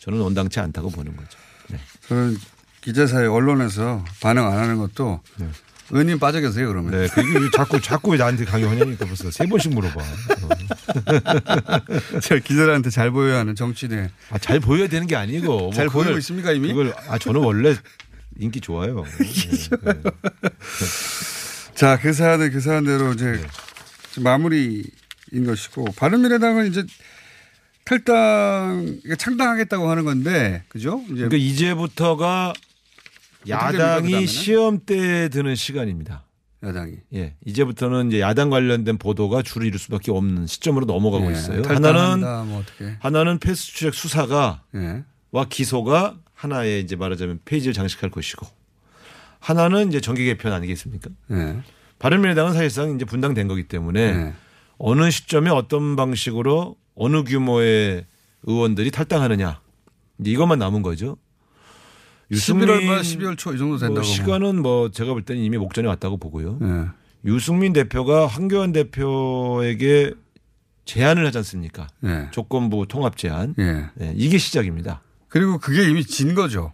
[0.00, 1.38] 저는 온당치 않다고 보는 거죠.
[1.68, 1.78] 네.
[2.08, 2.36] 저는
[2.80, 5.48] 기자사회 언론에서 반응 안 하는 것도 의
[5.90, 6.92] 원님 빠져 계세요 그러면.
[6.92, 10.00] 네, 그게 자꾸 자꾸 왜 나한테 강요하냐니까 벌써 세 번씩 물어봐.
[10.00, 10.48] 어.
[12.20, 16.52] 제가 기자들한테 잘 보여야 하는 정치인의 아, 잘 보여야 되는 게 아니고 뭐잘 보이고 있습니까
[16.52, 16.68] 이미?
[16.68, 17.74] 그걸 아 저는 원래
[18.38, 19.04] 인기 좋아요.
[19.18, 20.02] 네, 네.
[21.74, 24.20] 자, 그 사안은 그 사안대로 이제 네.
[24.20, 24.84] 마무리인
[25.46, 26.84] 것이고 바른미래당은 이제
[27.84, 31.02] 탈당 창당하겠다고 하는 건데 그죠?
[31.06, 32.52] 이제 그러니까 이제부터가
[33.48, 34.26] 야당이?
[34.26, 36.24] 시험 때 드는 시간입니다.
[36.64, 41.62] 야당이 예, 이제부터는 이제 야당 관련된 보도가 줄을 이룰 수밖에 없는 시점으로 넘어가고 예, 있어요.
[41.66, 45.02] 하나는 뭐 어떻게 하나는 패스트트랙 수사가 예.
[45.32, 48.46] 와 기소가 하나의 이제 말하자면 페이지를 장식할 것이고
[49.40, 51.10] 하나는 이제 정계 개편 아니겠습니까?
[51.32, 51.62] 예.
[51.98, 54.32] 바른미래당은 사실상 이제 분당된 거기 때문에 예.
[54.78, 58.06] 어느 시점에 어떤 방식으로 어느 규모의
[58.44, 59.60] 의원들이 탈당하느냐
[60.20, 61.16] 이제 이것만 남은 거죠.
[62.32, 63.94] 11월 말 12월 초 이 정도 된다고.
[63.94, 66.58] 뭐 시간은 뭐 제가 볼 때는 이미 목전에 왔다고 보고요.
[66.62, 66.86] 예.
[67.30, 70.14] 유승민 대표가 황교안 대표에게
[70.84, 71.86] 제안을 하지 않습니까?
[72.04, 72.28] 예.
[72.32, 73.54] 조건부 통합 제안.
[73.58, 73.86] 예.
[73.94, 75.02] 네, 이게 시작입니다.
[75.28, 76.72] 그리고 그게 이미 진 거죠.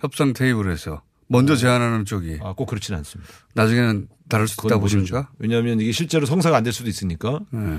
[0.00, 3.30] 협상 테이블에서 먼저 제안하는 쪽이 아, 꼭 그렇지는 않습니다.
[3.54, 4.80] 나중에는 다를 수 있다고.
[4.82, 5.30] 보십니까?
[5.38, 7.40] 왜냐하면 이게 실제로 성사가 안 될 수도 있으니까.
[7.54, 7.78] 예.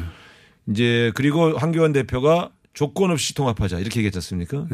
[0.71, 4.67] 이제 그리고 황교안 대표가 조건 없이 통합하자 이렇게 얘기했지 않습니까?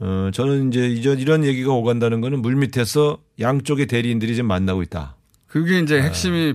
[0.00, 0.04] 예.
[0.04, 5.16] 어, 저는 이제 이전 이런 얘기가 오간다는 거는 물 밑에서 양쪽의 대리인들이 지금 만나고 있다.
[5.46, 5.80] 그게 아.
[5.80, 6.54] 이제 핵심이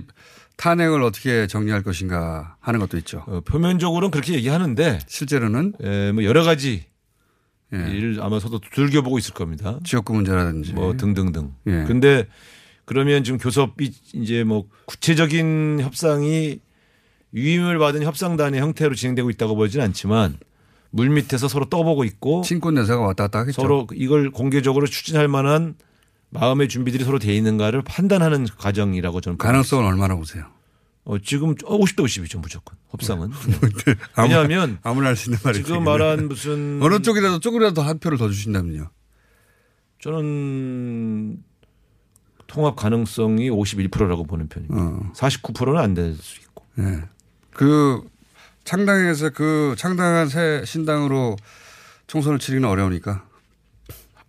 [0.56, 3.24] 탄핵을 어떻게 정리할 것인가 하는 것도 있죠.
[3.26, 6.84] 어, 표면적으로는 그렇게 얘기하는데 실제로는 에, 뭐 여러 가지
[7.72, 7.78] 예.
[7.96, 9.78] 일을 아마 서도 즐겨보고 있을 겁니다.
[9.84, 11.54] 지역구 문제라든지 뭐 등등등.
[11.66, 11.84] 예.
[11.86, 12.26] 근데
[12.84, 16.58] 그러면 지금 교섭이 이제 뭐 구체적인 협상이
[17.32, 20.36] 위임을 받은 협상단의 형태로 진행되고 있다고 보지는 않지만
[20.90, 23.60] 물 밑에서 서로 떠보고 있고 친권 내사가 왔다 갔다 하겠죠.
[23.62, 25.74] 서로 이걸 공개적으로 추진할 만한
[26.30, 30.44] 마음의 준비들이 서로 돼 있는가를 판단하는 과정이라고 저는 가능성은 얼마나 보세요?
[31.04, 33.30] 어, 지금 50대 50이죠 무조건 협상은.
[33.30, 33.94] 네.
[34.14, 35.64] 아무- 왜냐하면 아무나 할 수 있는 말이죠.
[35.66, 38.90] 지금 말한 무슨 어느 쪽이라도 조금이라도 한 표를 더 주신다면요.
[40.00, 41.42] 저는
[42.46, 44.76] 통합 가능성이 51%라고 보는 편입니다.
[44.80, 45.12] 어.
[45.14, 46.64] 49%는 안 될 수 있고.
[46.78, 47.02] 예.
[47.52, 48.02] 그
[48.70, 51.34] 창당에서 그 창당한 새 신당으로
[52.06, 53.26] 총선을 치르기는 어려우니까.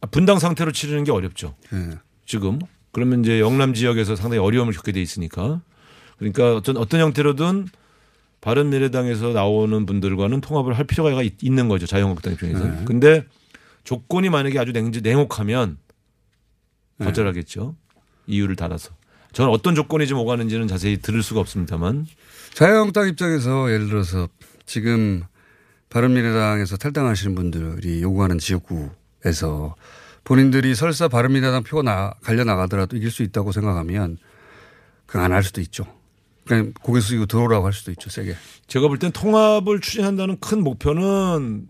[0.02, 1.56] 아, 분당 상태로 치르는 게 어렵죠.
[1.74, 2.00] 예.
[2.26, 2.58] 지금.
[2.92, 5.62] 그러면 이제 영남 지역에서 상당히 어려움을 겪게 돼 있으니까.
[6.18, 7.68] 그러니까 어떤 어떤 형태로든
[8.42, 11.86] 바른 미래당에서 나오는 분들과는 통합을 할 필요가 있- 있는 거죠.
[11.86, 12.66] 자유한국당 입장에서.
[12.66, 12.84] 네.
[12.86, 13.24] 근데
[13.84, 15.78] 조건이 만약에 아주 냉, 냉혹하면
[16.98, 17.06] 네.
[17.06, 17.76] 거절하겠죠.
[18.26, 18.92] 이유를 달아서.
[19.34, 22.06] 저는 어떤 조건이 좀 오가는지는 자세히 들을 수가 없습니다만
[22.54, 24.28] 자유한국당 입장에서 예를 들어서
[24.66, 25.24] 지금
[25.90, 29.76] 바른미래당에서 탈당하시는 분들이 요구하는 지역구에서
[30.24, 34.18] 본인들이 설사 바른미래당 표가 나, 갈려 나가더라도 이길 수 있다고 생각하면
[35.06, 35.86] 그냥 안 할 수도 있죠.
[36.46, 38.36] 그냥 고개 숙이고 들어오라고 할 수도 있죠, 세게.
[38.68, 41.68] 제가 볼 땐 통합을 추진한다는 큰 목표는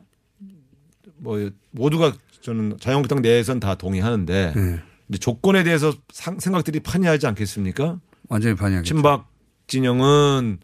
[1.18, 4.80] 뭐 모두가 저는 자유한국당 내에선 다 동의하는데 네.
[5.20, 8.00] 조건에 대해서 상- 생각들이 판이하지 않겠습니까?
[8.30, 8.94] 완전히 반영하겠죠.
[8.94, 9.28] 친박
[9.68, 10.60] 진영은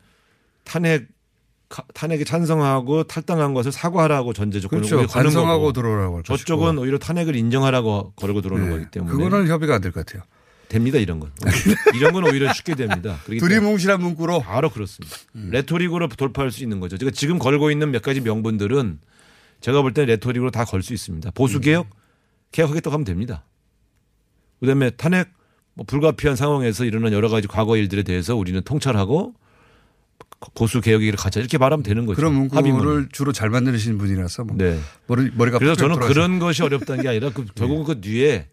[0.63, 1.07] 탄핵
[1.69, 5.05] 가- 탄핵에 찬성하고 탈당한 것을 사과하라고 전제 조건을 그렇죠.
[5.11, 6.23] 반성하고 들어오라고.
[6.23, 8.71] 저쪽은 오히려 탄핵을 인정하라고 거르고 들어오는 네.
[8.71, 10.23] 거기 때문에 그거는 협의가 안 될 것 같아요.
[10.69, 11.31] 됩니다 이런 건
[11.95, 13.17] 이런 건 오히려 쉽게 됩니다.
[13.25, 15.15] 두리뭉실한 문구로 바로 그렇습니다.
[15.35, 15.49] 음.
[15.51, 16.97] 레토릭으로 돌파할 수 있는 거죠.
[16.97, 18.99] 제가 지금 걸고 있는 몇 가지 명분들은
[19.61, 21.31] 제가 볼 때 레토릭으로 다 걸 수 있습니다.
[21.31, 21.87] 보수 개혁
[22.51, 23.45] 개혁하겠다고 하면 됩니다.
[24.59, 25.29] 그다음에 탄핵
[25.73, 29.35] 뭐 불가피한 상황에서 일어난 여러 가지 과거 일들에 대해서 우리는 통찰하고
[30.83, 32.15] 개혁의 길을 가자 이렇게 말하면 되는 거죠.
[32.17, 33.09] 그런 문구를.
[33.11, 34.79] 주로 잘 만드시는 분이라서 뭐 네.
[35.07, 36.13] 머리, 머리가 그래서 푹 저는 돌아서.
[36.13, 38.47] 그런 것이 어렵다는 게 아니라 그 결국은 그 뒤에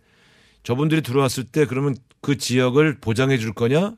[0.63, 3.93] 저분들이 들어왔을 때 그러면 그 지역을 보장해 줄 거냐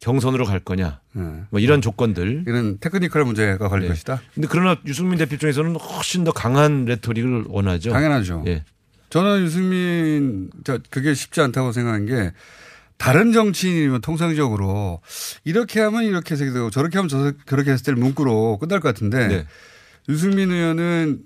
[0.00, 1.42] 경선으로 갈 거냐 네.
[1.50, 3.88] 뭐 이런 조건들 이런 테크니컬 문제가 걸릴 네.
[3.90, 4.20] 것이다.
[4.34, 7.90] 근데 그러나 유승민 대표 입장에서는 훨씬 더 강한 레토릭을 원하죠.
[7.90, 8.44] 당연하죠.
[8.46, 8.64] 예.
[9.10, 12.32] 저는 유승민 저 그게 쉽지 않다고 생각한 게
[12.96, 15.00] 다른 정치인이면 통상적으로
[15.44, 19.28] 이렇게 하면 이렇게 해석이 되고 저렇게 하면 저 그렇게 했을 때 문구로 끝날 것 같은데
[19.28, 19.46] 네.
[20.08, 21.22] 유승민 의원은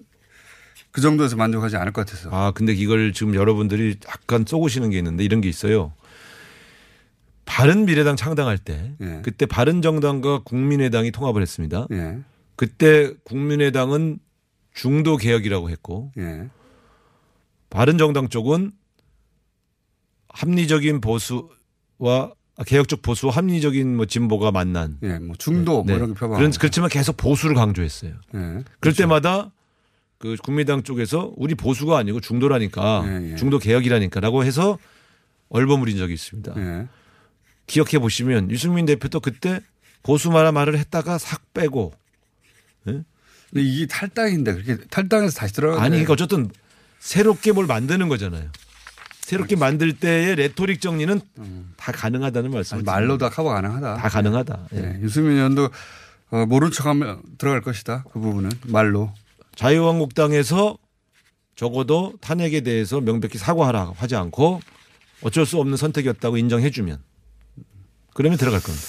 [0.93, 2.31] 그 정도에서 만족하지 않을 것 같아서.
[2.33, 5.93] 아, 근데 이걸 지금 여러분들이 약간 쏘고시는 게 있는데 이런 게 있어요.
[7.45, 9.21] 바른 미래당 창당할 때 예.
[9.23, 11.89] 그때 바른 정당과 국민의당이 통합을 했습니다.
[11.91, 12.19] 예.
[12.55, 14.21] 그때 국민의당은
[14.73, 16.49] 중도 개혁이라고 했고 예.
[17.75, 18.71] 바른 정당 쪽은
[20.29, 21.51] 합리적인 보수와
[22.57, 25.19] 아, 개혁적 보수와 합리적인 뭐 진보가 만난 예.
[25.19, 25.95] 뭐 중도 뭐 네.
[25.97, 26.39] 이런 게 표방.
[26.39, 28.13] 그런 그렇지만 계속 보수를 강조했어요.
[28.13, 28.39] 예.
[28.39, 28.99] 그럴 그렇죠.
[28.99, 29.51] 때마다
[30.19, 33.37] 그 국민당 쪽에서 우리 보수가 아니고 중도라니까 예, 예.
[33.37, 34.79] 중도 개혁이라니까라고 해서
[35.49, 36.55] 얼버무린 적이 있습니다.
[36.57, 36.89] 예.
[37.67, 39.61] 기억해 보시면 유승민 대표도 그때
[40.05, 41.93] 보수 말아 말을 했다가 싹 빼고
[42.85, 43.05] 근데
[43.55, 45.83] 이게 탈당인데 그렇게 탈당해서 다시 들어가.
[45.83, 46.51] 아니 그러니까 어쨌든
[47.05, 48.49] 새롭게 뭘 만드는 거잖아요.
[49.21, 51.21] 새롭게 만들 때의 레토릭 정리는
[51.77, 52.77] 다 가능하다는 말씀.
[52.79, 53.97] 아니, 말로 다 커버 가능하다.
[53.97, 54.69] 다 가능하다.
[54.75, 54.79] 예.
[54.79, 55.01] 예.
[55.03, 55.69] 유승민 의원도
[56.31, 58.05] 어, 모른 척하면 들어갈 것이다.
[58.11, 59.13] 그 부분은 말로.
[59.55, 60.79] 자유한국당에서
[61.57, 64.61] 적어도 탄핵에 대해서 명백히 사과하라 하지 않고
[65.23, 66.99] 어쩔 수 없는 선택이었다고 인정해주면
[68.15, 68.87] 그러면 들어갈 겁니다.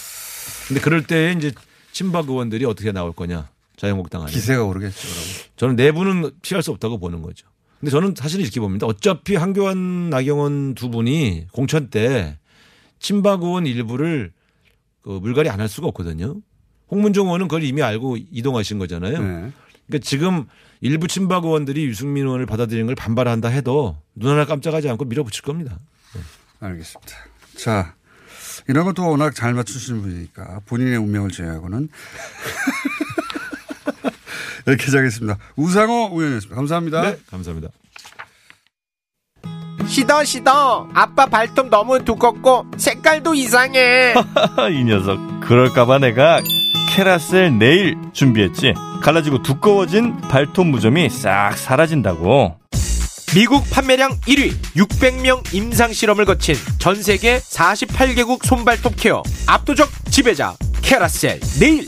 [0.70, 1.52] 근데 그럴 때에 이제
[1.92, 4.96] 친박 의원들이 어떻게 나올 거냐 자유한국당 안에 기세가 오르겠죠.
[5.02, 5.24] 그러면.
[5.58, 7.46] 저는 내부는 피할 수 없다고 보는 거죠.
[7.86, 8.88] 근데 저는 사실은 이렇게 봅니다.
[8.88, 12.40] 어차피 한교안 나경원 두 분이 공천 때
[12.98, 14.34] 친박 의원 일부를
[15.04, 16.42] 그 물갈이 안 할 수가 없거든요.
[16.90, 19.20] 홍문종 의원은 그걸 이미 알고 이동하신 거잖아요.
[19.22, 19.52] 네.
[19.86, 20.48] 그러니까 지금
[20.82, 25.78] 일부 친박 의원들이 유승민 의원을 받아들이는 걸 반발한다 해도 눈 하나 깜짝하지 않고 밀어붙일 겁니다.
[26.62, 27.14] 알겠습니다.
[27.56, 27.94] 자,
[28.68, 31.88] 이런 것도 워낙 잘 맞추시는 분이니까 본인의 운명을 제외하고는
[34.66, 35.38] 이렇게 하겠습니다.
[35.56, 36.56] 우상호 의원이었습니다.
[36.56, 37.02] 감사합니다.
[37.02, 37.70] 네, 감사합니다.
[39.88, 44.16] 시더 시더 아빠 발톱 너무 두껍고 색깔도 이상해
[44.72, 46.42] 이 녀석 그럴까봐 내가
[46.90, 48.74] 캐라셀 네일 준비했지
[49.04, 52.58] 갈라지고 두꺼워진 발톱 무좀이 싹 사라진다고
[53.36, 61.40] 미국 판매량 1위 600명 임상 실험을 거친 전 세계 48개국 손발톱 케어 압도적 지배자 캐라셀
[61.60, 61.88] 네일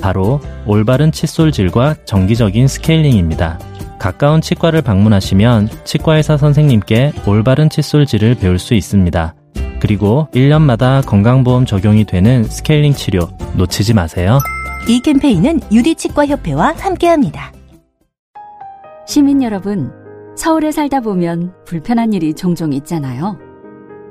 [0.00, 3.58] 바로 올바른 칫솔질과 정기적인 스케일링입니다.
[3.98, 9.34] 가까운 치과를 방문하시면 치과의사 선생님께 올바른 칫솔질을 배울 수 있습니다.
[9.80, 14.38] 그리고 1년마다 건강보험 적용이 되는 스케일링 치료 놓치지 마세요.
[14.88, 17.52] 이 캠페인은 유디치과협회와 함께합니다.
[19.06, 19.92] 시민 여러분,
[20.36, 23.38] 서울에 살다 보면 불편한 일이 종종 있잖아요.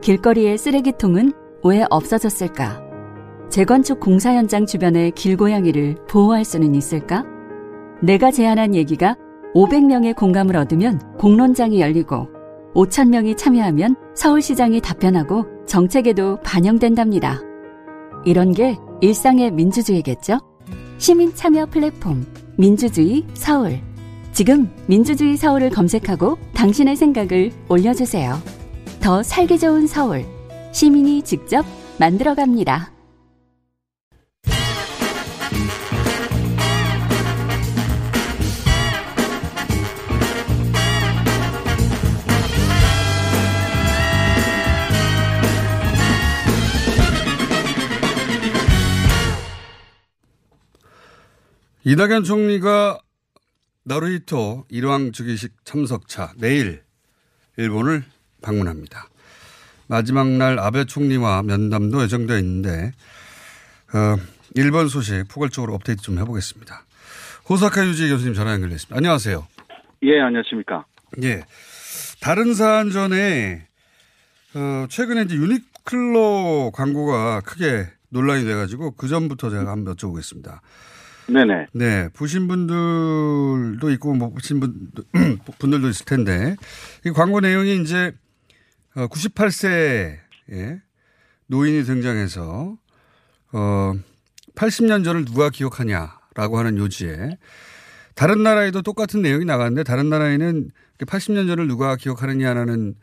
[0.01, 2.88] 길거리의 쓰레기통은 왜 없어졌을까?
[3.49, 7.25] 재건축 공사 현장 주변의 길고양이를 보호할 수는 있을까?
[8.01, 9.15] 내가 제안한 얘기가
[9.55, 12.27] 500명의 공감을 얻으면 공론장이 열리고
[12.75, 17.41] 5,000명이 참여하면 서울시장이 답변하고 정책에도 반영된답니다.
[18.23, 20.39] 이런 게 일상의 민주주의겠죠?
[20.99, 22.25] 시민 참여 플랫폼
[22.57, 23.79] 민주주의 서울.
[24.31, 28.37] 지금 민주주의 서울을 검색하고 당신의 생각을 올려주세요.
[28.99, 30.23] 더 살기 좋은 서울.
[30.71, 31.65] 시민이 직접
[31.99, 32.98] 만들어갑니다.
[51.85, 52.99] 이낙연 총리가
[53.83, 56.83] 나루히토 일왕 즉위식 참석차 내일
[57.55, 58.03] 일본을
[58.41, 59.07] 방문합니다.
[59.87, 62.91] 마지막 날 아베 총리와 면담도 예정되어 있는데
[63.93, 64.17] 어,
[64.55, 66.85] 일본 소식 포괄적으로 업데이트 좀 해보겠습니다.
[67.49, 68.97] 호사카 유지 교수님 전화 연결됐습니다.
[68.97, 69.47] 안녕하세요.
[70.03, 70.85] 예, 안녕하십니까.
[71.23, 71.43] 예.
[72.19, 73.67] 다른 사안 전에
[74.53, 80.59] 어, 최근에 이제 유니클로 광고가 크게 논란이 돼가지고 그 전부터 제가 한번 여쭤보겠습니다.
[81.29, 81.67] 네네.
[81.73, 82.09] 네.
[82.09, 85.03] 보신 분들도 있고, 못 보신 분들,
[85.59, 86.55] 분들도 있을 텐데,
[87.05, 88.13] 이 광고 내용이 이제,
[88.95, 90.17] 98세,
[90.51, 90.81] 예,
[91.47, 92.77] 노인이 등장해서,
[93.53, 93.93] 어,
[94.55, 97.37] 80년 전을 누가 기억하냐라고 하는 요지에,
[98.15, 102.95] 다른 나라에도 똑같은 내용이 나갔는데, 다른 나라에는 80년 전을 누가 기억하느냐라는,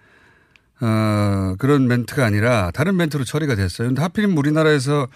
[0.80, 3.88] 어, 그런 멘트가 아니라, 다른 멘트로 처리가 됐어요.
[3.88, 5.08] 근데 하필이면 우리나라에서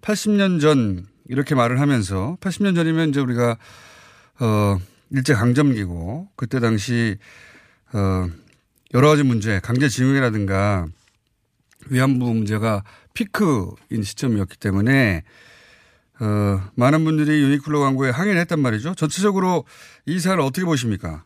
[0.00, 3.56] 80년 전, 이렇게 말을 하면서 80년 전이면 이제 우리가
[4.40, 4.78] 어
[5.10, 7.16] 일제 강점기고 그때 당시
[7.92, 8.26] 어
[8.94, 10.86] 여러 가지 문제 강제징용이라든가
[11.90, 12.82] 위안부 문제가
[13.14, 15.22] 피크인 시점이었기 때문에
[16.20, 18.94] 어 많은 분들이 유니클로 광고에 항의를 했단 말이죠.
[18.94, 19.64] 전체적으로
[20.06, 21.24] 이 사안을 어떻게 보십니까?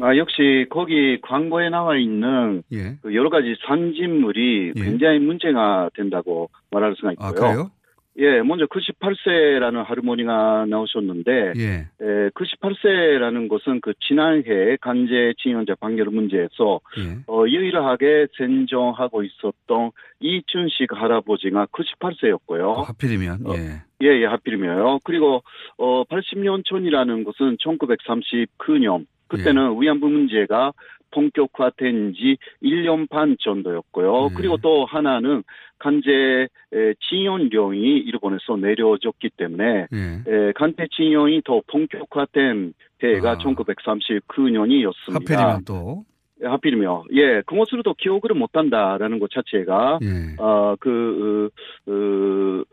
[0.00, 2.98] 아, 역시 거기 광고에 나와 있는 예.
[3.02, 4.80] 그 여러 가지 산진물이 예.
[4.80, 7.28] 굉장히 문제가 된다고 말할 수가 있고요.
[7.28, 7.70] 아, 그래요?
[8.18, 11.86] 예, 먼저 98세라는 하르모니가 나오셨는데, 예.
[12.00, 17.18] 에, 98세라는 것은 그 지난해 간제 징용자 판결 문제에서 예.
[17.28, 22.84] 어, 유일하게 sen정하고 있었던 이춘식 할아버지가 98세였고요.
[22.86, 23.82] 하필이면 예.
[24.02, 25.00] 예, 예, 하필이면요.
[25.04, 25.42] 그리고
[25.76, 30.72] 어 80년 전이라는 것은 1939년 그때는 위안부 문제가
[31.10, 34.30] 본격화된 지 1년 반 정도였고요.
[34.36, 35.42] 그리고 또 하나는
[35.78, 40.22] 간제 에, 징용령이 일본에서 내려졌기 때문에 예.
[40.26, 45.14] 에, 간제 징용이 더 본격화된 해가 1939년이었습니다.
[45.14, 46.04] 하필이면 또
[46.42, 50.36] 하필이며 예 그것으로도 기억을 못한다라는 것 자체가 예.
[50.38, 51.50] 어그
[51.86, 52.64] 어, 어,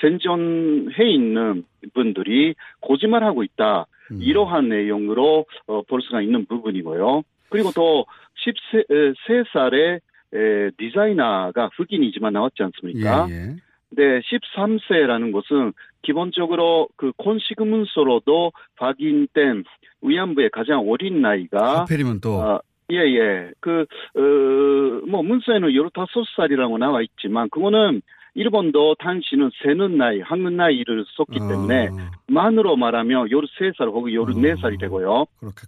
[0.00, 1.64] 생존해 있는
[1.94, 4.18] 분들이 거짓말하고 있다 음.
[4.20, 7.22] 이러한 내용으로 어, 볼 수가 있는 부분이고요.
[7.52, 8.06] 그리고 또
[8.44, 10.00] 13살의
[10.34, 13.26] 에, 디자이너가 흑인이지만 나왔지 않습니까?
[13.28, 13.56] 예, 예.
[13.94, 19.64] 네, 13세라는 것은 기본적으로 그 콘시그 문서로도 확인된
[20.00, 22.60] 위안부의 가장 어린 나이가 하필이면 또 아,
[22.90, 23.50] 예, 예.
[23.60, 23.86] 그,
[24.16, 28.02] 어, 뭐, 문서에는 15살이라고 나와 있지만, 그거는
[28.34, 31.90] 일본도 당신은 세는 나이, 학는 나이를 썼기 때문에,
[32.28, 35.26] 만으로 말하면 13살 혹은 14살이 되고요.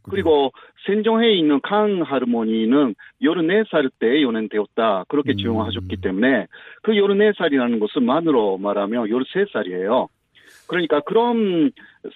[0.09, 0.51] 그리고
[0.87, 5.05] 생정해에 있는 강 하르모니는 14살 때 연행되었다.
[5.09, 6.47] 그렇게 지용하셨기 때문에,
[6.83, 10.09] 그 14살이라는 것은 만으로 말하면 13살이에요.
[10.67, 11.71] 그러니까 그런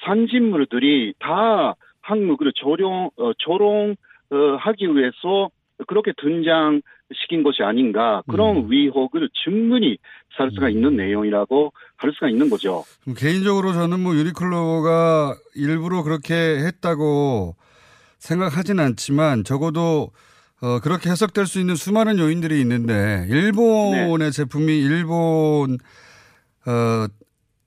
[0.05, 3.97] 산진물들이 다 한국을 조롱, 어, 조롱,
[4.31, 5.51] 어, 하기 위해서
[5.87, 6.81] 그렇게 등장
[7.15, 8.23] 시킨 것이 아닌가.
[8.29, 9.97] 그런 위혹을 충분히
[10.37, 12.85] 살 수가 있는 내용이라고 할 수가 있는 거죠.
[13.17, 17.57] 개인적으로 저는 뭐 유니클로가 일부러 그렇게 했다고
[18.19, 20.11] 생각하진 않지만 적어도
[20.61, 25.79] 어, 그렇게 해석될 수 있는 수많은 요인들이 있는데 일본의 제품이 일본
[26.67, 27.07] 어,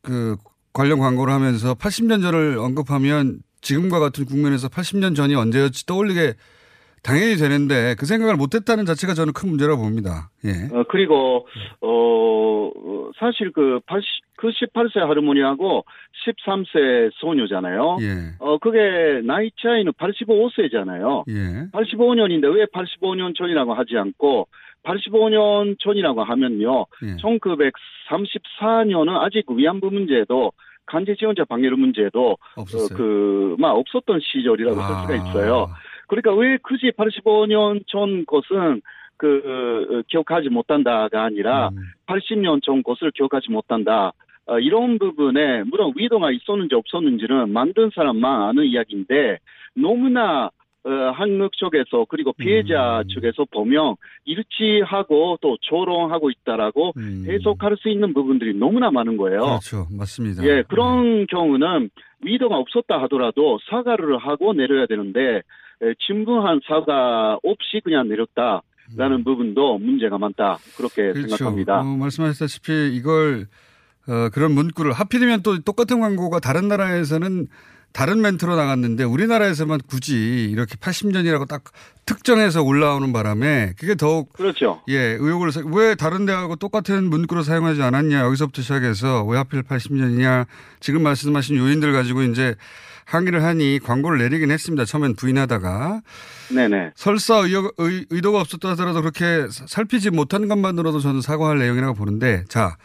[0.01, 0.35] 그
[0.73, 6.35] 관련 광고를 하면서 80년 전을 언급하면 지금과 같은 국면에서 80년 전이 언제였지 떠올리게
[7.03, 10.29] 당연히 되는데 그 생각을 못했다는 자체가 저는 큰 문제라고 봅니다.
[10.45, 10.51] 예.
[10.71, 11.47] 어, 그리고,
[11.81, 15.83] 어, 어, 사실 그 80, 그 18세 하르모니하고
[16.25, 17.97] 13세 소녀잖아요.
[18.01, 18.35] 예.
[18.39, 21.23] 어, 그게 나이 차이는 85세잖아요.
[21.29, 21.67] 예.
[21.71, 24.47] 85년인데 왜 85년 전이라고 하지 않고
[24.83, 26.85] 85년 전이라고 하면요.
[27.03, 27.15] 예.
[27.17, 30.51] 1934년은 아직 위안부 문제도
[30.85, 32.37] 간제 지원자 방해로 문제도.
[32.55, 32.63] 어,
[32.95, 35.69] 그, 막 없었던 시절이라고 할 수가 있어요.
[36.11, 38.81] 그러니까 왜 굳이 85년 전 것은
[39.15, 41.69] 그 어, 기억하지 못한다가 아니라
[42.05, 44.11] 80년 전 것을 기억하지 못한다.
[44.45, 49.37] 어, 이런 부분에 물론 위도가 있었는지 없었는지는 만든 사람만 아는 이야기인데
[49.73, 50.49] 너무나
[50.83, 53.95] 어, 한국 쪽에서 그리고 피해자 측에서 보면
[54.25, 56.91] 일치하고 또 조롱하고 있다라고
[57.25, 59.39] 해석할 수 있는 부분들이 너무나 많은 거예요.
[59.39, 59.87] 그렇죠.
[59.97, 60.43] 맞습니다.
[60.43, 61.89] 예, 그런 경우는
[62.25, 65.41] 위도가 없었다 하더라도 사과를 하고 내려야 되는데
[65.83, 68.61] 에, 충분한 사과 없이 그냥 내렸다
[68.97, 71.37] 라는 부분도 문제가 많다 그렇게 그렇죠.
[71.37, 71.79] 생각합니다.
[71.79, 73.47] 어, 말씀하셨다시피 이걸
[74.07, 77.47] 어, 그런 문구를 하필이면 또 똑같은 광고가 다른 나라에서는
[77.93, 81.63] 다른 멘트로 나갔는데 우리나라에서만 굳이 이렇게 80년이라고 딱
[82.05, 84.81] 특정해서 올라오는 바람에 그게 더욱 그렇죠.
[84.87, 90.45] 예 의혹을 사- 왜 다른 데하고 똑같은 문구로 사용하지 않았냐 여기서부터 시작해서 왜 하필 80년이냐
[90.79, 92.55] 지금 말씀하신 요인들 가지고 이제
[93.05, 94.85] 항의를 하니 광고를 내리긴 했습니다.
[94.85, 96.01] 처음엔 부인하다가
[96.53, 96.91] 네네.
[96.95, 102.43] 설사 의욕, 의, 의도가 없었다 하더라도 그렇게 사- 살피지 못한 것만으로도 저는 사과할 내용이라고 보는데
[102.49, 102.77] 자,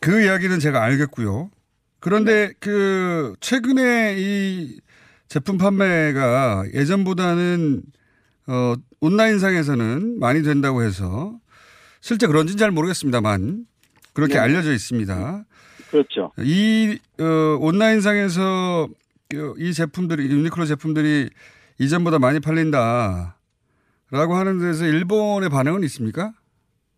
[0.00, 1.50] 그 이야기는 제가 알겠고요.
[2.00, 4.80] 그런데 그 최근에 이
[5.28, 7.82] 제품 판매가 예전보다는
[8.48, 11.38] 어 온라인상에서는 많이 된다고 해서
[12.00, 13.64] 실제 그런지는 잘 모르겠습니다만
[14.14, 14.40] 그렇게 네.
[14.40, 15.44] 알려져 있습니다.
[15.92, 16.32] 그렇죠.
[16.38, 18.88] 이 어, 온라인상에서
[19.28, 21.28] 그, 이 제품들이 유니클로 제품들이
[21.78, 23.32] 이전보다 많이 팔린다라고
[24.34, 26.32] 하는 데서 일본의 반응은 있습니까?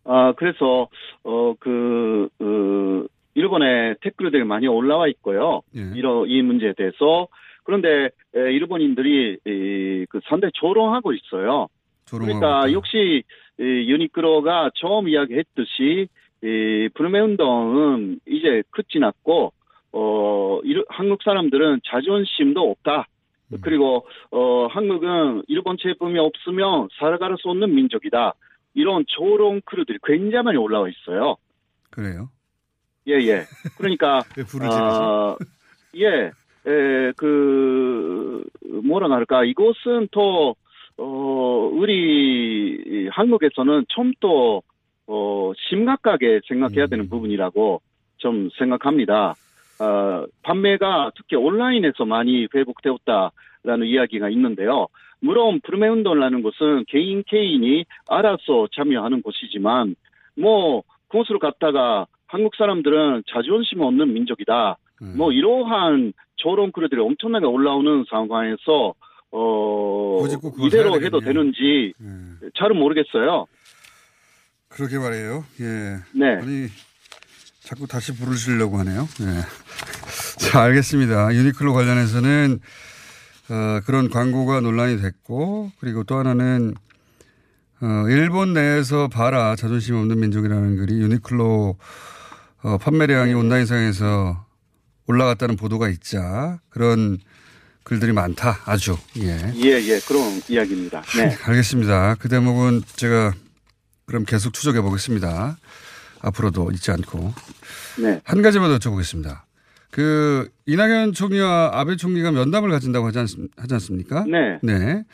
[0.04, 0.88] 아, 그래서,
[1.22, 5.62] 어, 그, 그, 일본의 댓글들이 많이 올라와 있고요.
[5.76, 5.80] 예.
[5.94, 7.28] 이런, 이 문제에 대해서.
[7.64, 11.68] 그런데, 에, 일본인들이, 이, 그, 상당히 조롱하고 있어요.
[12.04, 13.22] 조롱하고 그러니까, 역시,
[13.58, 16.08] 이, 유니크로가 처음 이야기했듯이,
[16.44, 19.52] 이, 불매 운동은 이제 끝이 났고,
[19.92, 23.06] 어, 일- 한국 사람들은 자존심도 없다.
[23.52, 23.58] 음.
[23.62, 28.34] 그리고, 어, 한국은 일본 제품이 없으면 살아갈 수 없는 민족이다.
[28.74, 31.36] 이런 조롱 크루들이 굉장히 많이 올라와 있어요.
[31.90, 32.28] 그래요.
[33.06, 33.44] 예, 예.
[33.78, 34.22] 그러니까,
[34.62, 35.36] 아,
[35.96, 36.30] 예,
[36.66, 38.42] 에, 그,
[38.82, 39.44] 뭐라 할까.
[39.44, 40.56] 이것은 또,
[40.98, 44.60] 어, 우리 한국에서는 좀 더,
[45.06, 47.80] 어, 심각하게 생각해야 되는 부분이라고
[48.18, 49.34] 좀 생각합니다.
[49.80, 54.88] 어, 판매가 특히 온라인에서 많이 회복되었다라는 이야기가 있는데요.
[55.20, 59.96] 물론 불매 운동이라는 것은 개인 개인이 알아서 참여하는 것이지만
[60.36, 64.76] 뭐 그것을 갖다가 한국 사람들은 자존심 없는 민족이다.
[65.16, 68.94] 뭐 이러한 조롱 글들이 엄청나게 올라오는 상황에서
[69.30, 70.24] 어
[70.66, 71.20] 이대로 해도.
[71.20, 71.92] 되는지
[72.56, 73.46] 잘은 모르겠어요.
[74.74, 75.44] 그러게 말이에요.
[75.60, 76.00] 예.
[76.12, 76.36] 네.
[76.40, 76.68] 아니,
[77.62, 79.08] 자꾸 다시 부르시려고 하네요.
[79.20, 79.44] 예.
[80.38, 81.32] 자, 알겠습니다.
[81.32, 82.58] 유니클로 관련해서는,
[83.50, 86.74] 어, 그런 광고가 논란이 됐고, 그리고 또 하나는,
[87.82, 89.54] 어, 일본 내에서 봐라.
[89.54, 91.78] 자존심 없는 민족이라는 글이 유니클로,
[92.62, 94.44] 어, 판매량이 온라인상에서
[95.06, 96.58] 올라갔다는 보도가 있자.
[96.68, 97.18] 그런
[97.84, 98.60] 글들이 많다.
[98.64, 98.96] 아주.
[99.18, 99.52] 예.
[99.54, 101.02] 예, 예, 그런 이야기입니다.
[101.16, 101.36] 네.
[101.44, 102.16] 알겠습니다.
[102.18, 103.34] 그 대목은 제가
[104.06, 105.56] 그럼 계속 추적해 보겠습니다.
[106.20, 107.32] 앞으로도 잊지 않고.
[108.02, 108.20] 네.
[108.24, 109.42] 한 가지만 더 여쭤보겠습니다.
[109.90, 113.26] 그 이낙연 총리와 아베 총리가 면담을 가진다고 하지, 않,
[113.56, 114.24] 하지 않 습니까?
[114.26, 114.58] 네.
[114.62, 115.04] 네.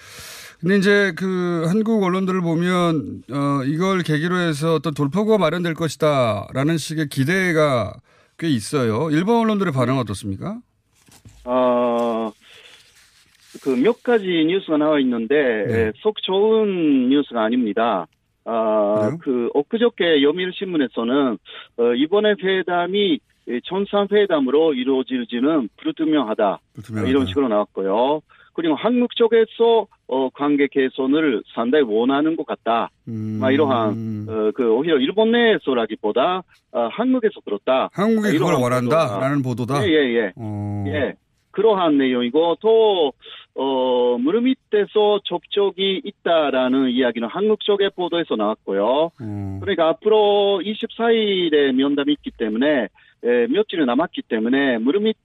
[0.61, 7.09] 근데 이제 그 한국 언론들을 보면 어 이걸 계기로 해서 어떤 돌파구가 마련될 것이다라는 식의
[7.09, 7.95] 기대가
[8.39, 9.11] 꽤 있어요.
[9.11, 10.59] 일본 언론들의 반응은 어떻습니까?
[11.45, 12.31] 어,
[13.63, 15.35] 그 몇 가지 뉴스가 나와 있는데
[15.67, 15.81] 네.
[15.89, 18.07] 에, 속 좋은 뉴스가 아닙니다.
[18.45, 21.39] 아, 그 엊그저께 요미르 신문에서는
[21.79, 26.59] 어, 이번에 회담이 에, 천산 회담으로 이루어질지는 불투명하다.
[26.75, 27.11] 불투명하다.
[27.11, 28.21] 이런 식으로 나왔고요.
[28.55, 32.91] 그리고 한국 쪽에서 어, 관계 개선을 상당히 원하는 것 같다.
[33.09, 33.39] 음.
[33.41, 37.91] 막 이러한 어, 그 오히려 일본 내에서라기보다 어, 한국에서 그렇다.
[37.93, 39.85] 한국이 아, 그걸 원한다라는 보도다.
[39.87, 40.33] 예예예.
[40.37, 40.85] 어.
[40.89, 41.15] 예.
[41.51, 43.13] 그러한 내용이고 또
[43.55, 49.11] 어, 무릎 밑에서 접촉이 있다라는 이야기는 한국 쪽의 보도에서 나왔고요.
[49.21, 49.59] 음.
[49.61, 52.89] 그러니까 앞으로 24일에 면담이 있기 때문에
[53.23, 55.17] 에, 며칠이 남았기 때문에 무릎 밑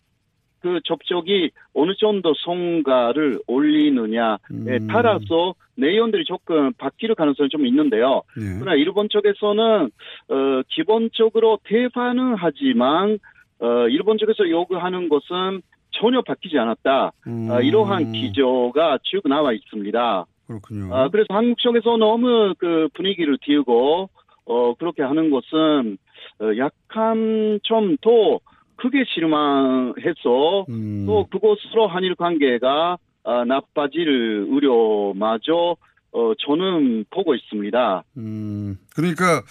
[0.66, 4.88] 그 접촉이 어느 정도 성과를 올리느냐에 음.
[4.90, 8.24] 따라서 내용들이 조금 바뀔 가능성이 좀 있는데요.
[8.36, 8.58] 네.
[8.60, 9.92] 그러나 일본 쪽에서는
[10.30, 13.20] 어, 기본적으로 대화는 하지만
[13.60, 15.62] 어, 일본 쪽에서 요구하는 것은
[16.00, 17.12] 전혀 바뀌지 않았다.
[17.28, 17.50] 음.
[17.50, 20.26] 어, 이러한 기조가 쭉 나와 있습니다.
[20.48, 20.96] 그렇군요.
[20.96, 24.10] 아, 그래서 한국 쪽에서 너무 그 분위기를 띄우고
[24.46, 25.98] 어, 그렇게 하는 것은
[26.40, 28.40] 어, 약간 좀더
[28.78, 31.06] 크게 실망해서 음.
[31.08, 35.76] 또 그곳으로 한일 관계가 아, 나빠질 우려마저
[36.12, 38.04] 어, 저는 보고 있습니다.
[38.18, 39.42] 음, 그러니까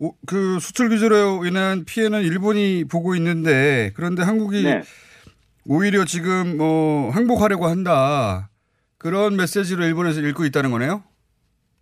[0.00, 4.82] 오- 그 수출 규제로 인한 피해는 일본이 보고 있는데 그런데 한국이 네.
[5.66, 8.50] 오히려 지금 뭐 항복하려고 한다
[8.98, 11.02] 그런 메시지로 일본에서 읽고 있다는 거네요.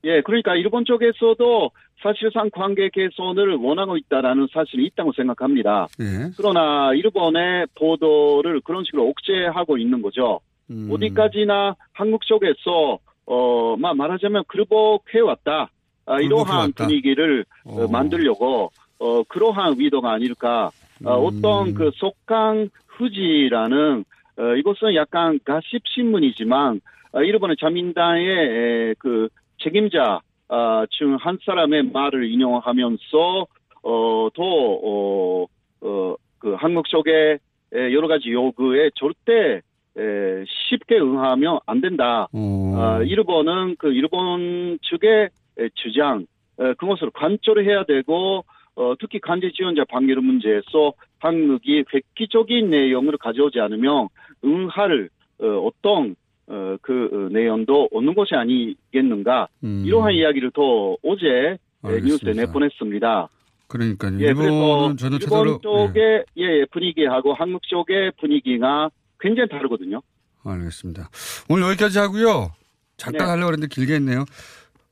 [0.05, 1.71] 예, 그러니까 일본 쪽에서도
[2.03, 5.87] 사실상 관계 개선을 원하고 있다라는 사실이 있다고 생각합니다.
[6.01, 6.31] 예.
[6.37, 10.41] 그러나 일본의 보도를 그런 식으로 억제하고 있는 거죠.
[10.71, 10.89] 음.
[10.91, 15.71] 어디까지나 한국 쪽에서 어, 막 말하자면 굴복해 왔다.
[16.07, 16.73] 아, 이러한.
[16.73, 20.71] 분위기를 어, 만들려고 어, 그러한 의도가 아닐까.
[21.05, 21.27] 어, 음.
[21.27, 22.71] 어떤 그 속강
[23.01, 24.05] 후지라는
[24.39, 26.81] 어, 이것은 약간 가십 신문이지만
[27.13, 29.29] 어, 일본의 자민당의 에, 그
[29.59, 33.47] 책임자 아, 중한 사람의 말을 인용하면서
[33.83, 35.47] 어, 또 어,
[35.81, 37.39] 어, 그 한국 쪽의
[37.73, 39.61] 에, 여러 가지 요구에 절대
[39.97, 42.29] 에, 쉽게 응하면 안 된다.
[42.33, 42.75] 어.
[42.77, 45.29] 아, 일본은 그 일본 측의
[45.59, 46.27] 에, 주장
[46.59, 48.45] 에, 그것을 관철을 해야 되고
[48.77, 54.09] 어, 특히 간제 지원자 방해를 문제에서 한국이 획기적인 내용을 가져오지 않으면
[54.45, 55.09] 응할
[55.41, 56.17] 어, 어떤
[56.47, 59.85] 어, 그 어, 내용도 없는 것이 아니겠는가 음.
[59.87, 62.31] 이러한 이야기를 또 어제 에, 알겠습니다.
[62.31, 63.29] 뉴스에 내보냈습니다.
[63.69, 64.21] 그러니까요.
[64.21, 68.91] 예, 일본은 전체적으로 일본 쪽의 예, 예, 분위기하고 한국 쪽의 분위기가
[69.21, 70.03] 굉장히 다르거든요.
[70.45, 71.09] 알겠습니다.
[71.49, 72.51] 오늘 여기까지 하고요.
[72.97, 73.31] 잠깐 네.
[73.31, 74.25] 하려고 했는데 길게 했네요.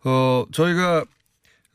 [0.05, 1.05] 어, 저희가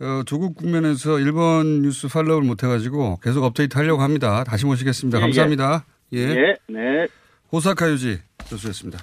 [0.02, 4.44] 어, 조국 국면에서 일본 뉴스 팔로우를 못 해가지고 계속 업데이트 하려고 합니다.
[4.44, 5.20] 다시 모시겠습니다.
[5.20, 5.86] 예, 감사합니다.
[6.14, 6.20] 예.
[6.20, 7.08] 예, 네.
[7.52, 8.20] 호사카 유지
[8.50, 9.00] 교수였습니다.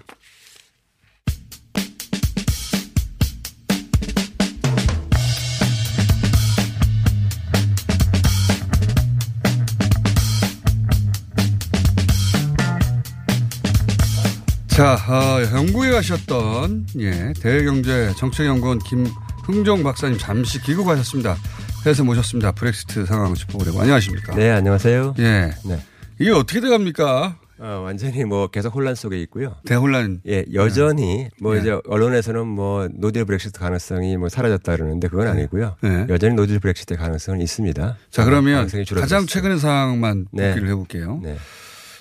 [14.66, 19.07] 자, 어, 영국에 가셨던 예, 대외경제 정책연구원 김
[19.51, 21.36] 흥종 박사님 잠시 귀국하셨습니다.
[21.84, 22.53] 해서 모셨습니다.
[22.53, 23.80] 브렉시트 상황을 짚어보려고.
[23.80, 24.36] 안녕하십니까?
[24.36, 25.14] 네, 안녕하세요.
[25.18, 25.51] 예.
[25.64, 25.80] 네.
[26.20, 27.36] 이게 어떻게 돼갑니까?
[27.59, 29.57] 어, 완전히 뭐 계속 혼란 속에 있고요.
[29.66, 30.20] 대혼란.
[30.28, 31.61] 예, 여전히 뭐 예.
[31.61, 35.76] 이제 언론에서는 뭐 노딜 브렉시트 가능성이 뭐 사라졌다 그러는데 그건 아니고요.
[35.82, 36.07] 네.
[36.09, 37.96] 여전히 노딜 브렉시트의 가능성은 있습니다.
[38.11, 39.01] 자, 그러면 줄어들었어요.
[39.01, 40.51] 가장 최근의 상황만 네.
[40.51, 41.20] 복기를 해볼게요.
[41.24, 41.36] 네.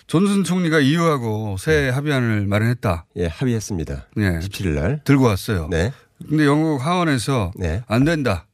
[0.05, 3.05] 존슨 총리가 이유하고 새 합의안을 마련했다.
[3.17, 4.07] 예, 합의했습니다.
[4.17, 4.21] 예.
[4.39, 5.01] 17일 날.
[5.03, 5.67] 들고 왔어요.
[5.71, 5.91] 네.
[6.27, 7.81] 근데 영국 하원에서 네.
[7.87, 8.45] 안 된다.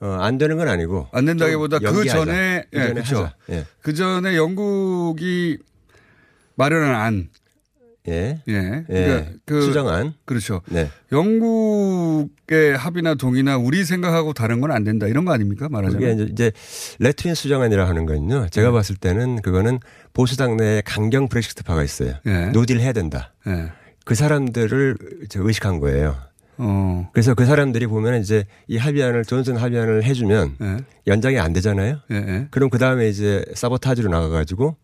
[0.00, 1.08] 어, 안 되는 건 아니고.
[1.12, 2.04] 안 된다기보다 좀 그.
[2.06, 3.30] 전에 그 예, 전에 그렇죠.
[3.50, 3.66] 예.
[3.82, 5.58] 그 전에 영국이
[6.56, 7.28] 마련한 안.
[8.08, 8.42] 예.
[8.48, 8.54] 예.
[8.54, 8.84] 예.
[8.86, 10.14] 그러니까 그 수정안.
[10.24, 10.62] 그렇죠.
[10.70, 10.90] 네.
[11.12, 15.06] 영국의 합의나 동의나 우리 생각하고 다른 건 안 된다.
[15.06, 15.68] 이런 거 아닙니까?
[15.68, 16.14] 말하자면.
[16.14, 16.52] 이제, 이제
[16.98, 18.46] 레트윈 수정안이라 하는 건요.
[18.50, 18.72] 제가 네.
[18.72, 19.80] 봤을 때는 그거는
[20.14, 22.14] 보수당 내에 강경 브렉시트파가 있어요.
[22.26, 22.46] 예.
[22.46, 23.34] 노딜 해야 된다.
[23.46, 23.70] 예.
[24.06, 24.96] 그 사람들을
[25.28, 26.16] 저 의식한 거예요.
[26.62, 27.08] 어.
[27.12, 30.76] 그래서 그 사람들이 보면 이제 이 합의안을 존슨 합의안을 해주면 예.
[31.06, 31.98] 연장이 안 되잖아요.
[32.10, 32.14] 예.
[32.14, 32.48] 예.
[32.50, 34.76] 그럼 그 다음에 이제 사보타지로 나가가지고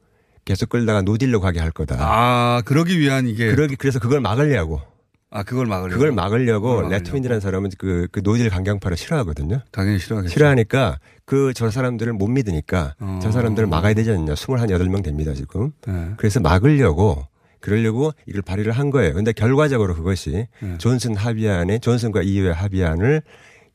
[0.45, 1.97] 계속 끌다가 노딜로 가게 할 거다.
[1.99, 4.81] 아, 그러기 위한 이게 그러기 그래서 그걸 막으려고.
[5.29, 5.93] 아 그걸 막으려고.
[5.95, 6.95] 그걸 막으려고 그걸 막으려고.
[6.95, 9.61] 레트윈이라는 사람은 그, 그 노딜 강경파를 싫어하거든요.
[9.73, 10.33] 당연히 싫어하겠죠.
[10.33, 13.19] 싫어하니까 그 저 사람들을 못 믿으니까 어.
[13.21, 14.35] 저 사람들을 막아야 되지 않냐.
[14.35, 15.73] 28명 됩니다, 지금.
[15.87, 16.11] 네.
[16.17, 17.27] 그래서 막으려고
[17.67, 19.13] 그러려고 이걸 발의를 한 거예요.
[19.13, 20.79] 근데 결과적으로 그것이 네.
[20.79, 23.23] 존슨 합의안에 존슨과 이후의 합의안을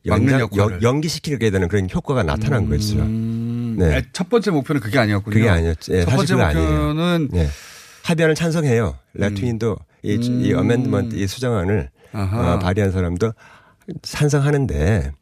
[0.06, 0.48] 연장.
[0.56, 2.98] 연, 연기시키게 되는 그런 효과가 나타난 거죠.
[3.00, 3.98] 음, 네.
[3.98, 5.34] 아, 첫 번째 목표는 그게 아니었군요.
[5.34, 5.92] 그게 아니었죠.
[5.94, 6.34] 예, 첫 번째.
[6.36, 7.48] 목표는 네.
[8.04, 8.96] 합의안을 찬성해요.
[9.12, 12.54] 레트윈도 이, 이 어멘드먼트 이 수정안을 아하.
[12.54, 13.32] 어, 발의한 사람도
[14.00, 15.12] 찬성하는데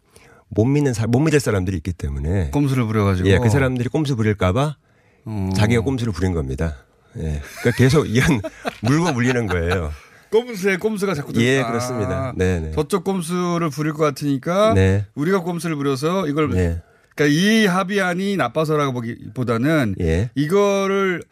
[0.49, 3.29] 못 믿는 사, 못 믿을 사람들이 있기 때문에 꼼수를 부려가지고.
[3.29, 4.77] 예, 그 사람들이 꼼수 부릴까봐
[5.25, 5.51] 어.
[5.57, 6.77] 자기가 꼼수를 부린 겁니다.
[7.19, 8.41] 예, 그러니까 계속 이건
[8.83, 9.93] 물고 물리는 거예요.
[10.31, 11.71] 꼼수에 꼼수가 자꾸 예, 들어가.
[11.71, 12.33] 그렇습니다.
[12.37, 12.71] 네, 네.
[12.73, 15.07] 저쪽 꼼수를 부릴 것 같으니까 네.
[15.15, 16.81] 우리가 꼼수를 부려서 이걸 네.
[17.17, 20.31] 그러니까 이 합의안이 나빠서라고 보기보다는 예.
[20.37, 21.23] 이거를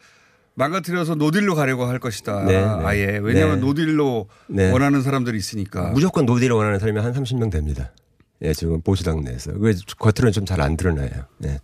[0.55, 2.43] 망가뜨려서 노딜로 가려고 할 것이다.
[2.43, 2.65] 네, 네.
[2.85, 3.65] 아예 왜냐하면 네.
[3.65, 4.71] 노딜로 네.
[4.71, 5.91] 원하는 사람들이 있으니까.
[5.91, 7.91] 무조건 노딜을 원하는 사람이 한 30명 됩니다.
[8.41, 9.53] 예, 지금 보수당 내에서.
[9.53, 11.09] 그게 겉으로는 좀 잘 안 드러나요.
[11.37, 11.59] 네.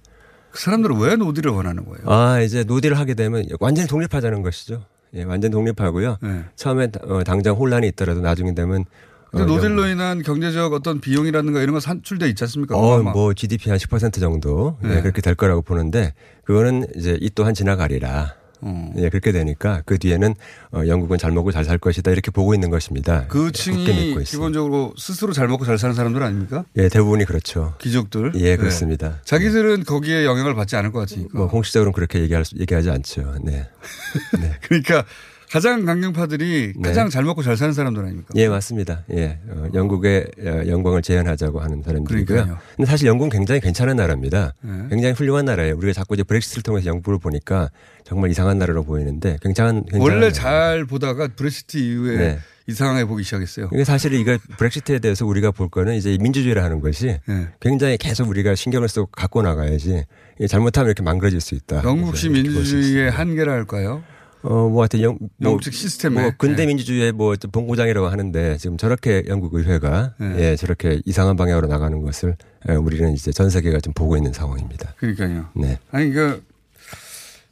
[0.55, 2.09] 그 사람들은 왜 노딜을 원하는 거예요?
[2.09, 4.85] 아, 이제 노딜을 하게 되면 완전히 독립하자는 것이죠.
[5.13, 6.17] 예, 완전 독립하고요.
[6.21, 6.45] 네.
[6.55, 8.85] 처음에 어, 당장 혼란이 있더라도 나중에 되면
[9.31, 12.77] 근데 어, 노딜로 인한 경제적 어떤 비용이라든가 이런 거 산출돼 있지 않습니까?
[12.77, 13.03] 어.
[13.03, 15.01] 뭐 GDP 한 10% 정도 예, 네.
[15.01, 16.13] 그렇게 될 거라고 보는데
[16.45, 18.35] 그거는 이제 이 또한 지나가리라.
[18.61, 18.93] 어.
[18.97, 20.33] 예, 그렇게 되니까 그 뒤에는
[20.73, 23.25] 어, 영국은 잘 먹고 잘 살 것이다 이렇게 보고 있는 것입니다.
[23.27, 24.23] 그 굳게 층이.
[24.25, 26.63] 기본적으로 스스로 잘 먹고 잘 사는 사람들 아닙니까?
[26.77, 27.73] 예, 대부분이 그렇죠.
[27.81, 28.33] 귀족들.
[28.35, 28.57] 예, 네.
[28.57, 29.19] 그렇습니다.
[29.25, 31.37] 자기들은 거기에 영향을 받지 않을 것 같으니까.
[31.37, 33.35] 뭐 공식적으로는 그렇게 얘기할 수- 얘기하지 않죠.
[33.43, 33.67] 네.
[34.61, 35.03] 그러니까
[35.51, 36.89] 가장 강경파들이 네.
[36.89, 38.29] 가장 잘 먹고 잘 사는 사람들 아닙니까?
[38.35, 39.03] 예, 맞습니다.
[39.11, 39.39] 예.
[39.47, 42.25] 어, 영국의 어, 영광을 재현하자고 하는 사람들이고요.
[42.25, 42.57] 그러니까요.
[42.75, 44.53] 근데 사실 영국은 굉장히 괜찮은 나라입니다.
[44.61, 44.71] 네.
[44.89, 45.75] 굉장히 훌륭한 나라예요.
[45.77, 47.69] 우리가 자꾸 이제 브렉시트를 통해서 영국을 보니까
[48.03, 50.31] 정말 이상한 나라로 보이는데 굉장한 굉장한 원래 나라예요.
[50.33, 52.39] 잘 보다가 브레시트 이후에 네.
[52.67, 53.69] 이상하게 보기 시작했어요.
[53.73, 57.47] 이게 사실 이거 브렉시트에 대해서 우리가 볼 거는 이제 민주주의라 하는 것이 네.
[57.59, 60.05] 굉장히 계속 우리가 신경을 쓰고 갖고 나가야지
[60.49, 61.83] 잘못하면 이렇게 망가질 수 있다.
[61.83, 64.03] 영국식 민주주의의 한계라 할까요?
[64.45, 66.21] 어, 뭐 하여튼 영, 뭐, 영국식 시스템에.
[66.21, 66.67] 뭐 근대 네.
[66.67, 70.35] 민주주의의 뭐 본고장이라고 하는데 지금 저렇게 영국 의회가 네.
[70.37, 72.37] 예, 저렇게 이상한 방향으로 나가는 것을
[72.69, 74.93] 예, 우리는 이제 전 세계가 좀 보고 있는 상황입니다.
[74.97, 75.49] 그러니까요.
[75.55, 75.79] 네.
[75.91, 76.43] 아니 그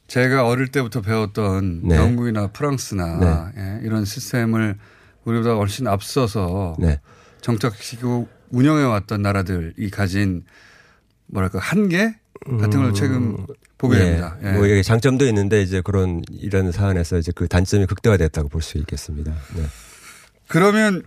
[0.06, 1.96] 제가 어릴 때부터 배웠던 네.
[1.96, 4.76] 영국이나 프랑스나 예, 이런 시스템을
[5.24, 7.00] 우리보다 훨씬 앞서서 네.
[7.40, 10.44] 정착시키고 운영해 왔던 나라들이 가진
[11.26, 12.14] 뭐랄까 한계
[12.60, 13.46] 같은 걸 최근
[13.78, 14.36] 보게 예, 됩니다.
[14.42, 14.52] 예.
[14.52, 19.32] 뭐 이게 장점도 있는데 이제 그런 이런 사안에서 이제 그 단점이 극대화됐다고 볼 수 있겠습니다.
[19.56, 19.62] 네.
[20.48, 21.02] 그러면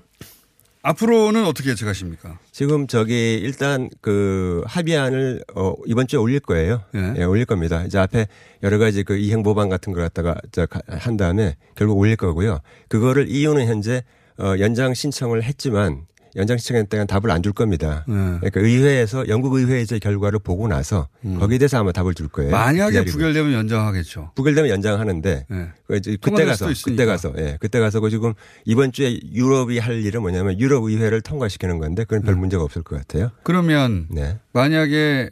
[0.84, 2.40] 앞으로는 어떻게 예측하십니까?
[2.52, 6.84] 지금 저기 일단 그 합의안을 어 이번 주에 올릴 거예요.
[6.96, 7.14] 예.
[7.18, 7.84] 예, 올릴 겁니다.
[7.84, 8.28] 이제 앞에
[8.64, 10.36] 여러 가지 그 이행 보반 같은 걸 갖다가
[10.70, 12.60] 가- 한 다음에 결국 올릴 거고요.
[12.90, 14.04] 그거를 이유는 현재
[14.40, 16.06] 어 연장 신청을 했지만
[16.38, 18.04] 연장 신청했다는 답을 안 줄 겁니다.
[18.08, 18.14] 네.
[18.14, 21.08] 그러니까 의회에서 영국 이제 결과를 보고 나서
[21.40, 22.50] 거기에 대해서 아마 답을 줄 거예요.
[22.50, 22.52] 음.
[22.52, 24.32] 만약에 기다리고 부결되면 연장하겠죠.
[24.36, 25.68] 부결되면 연장하는데 네.
[25.88, 26.68] 그 그때 가서.
[26.86, 28.34] 그때 가서 예 그때 가서 그 지금
[28.66, 32.98] 이번 주에 유럽이 할 일은 뭐냐면 유럽 의회를 통과시키는 건데 그건 별 문제가 없을 것
[32.98, 33.32] 같아요.
[33.44, 34.38] 그러면 네.
[34.54, 35.30] 만약에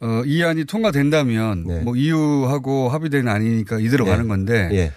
[0.00, 4.10] 어, 이 안이 통과된다면 뭐 EU하고 합의된 안이니까 이대로 네.
[4.12, 4.92] 가는 건데 예.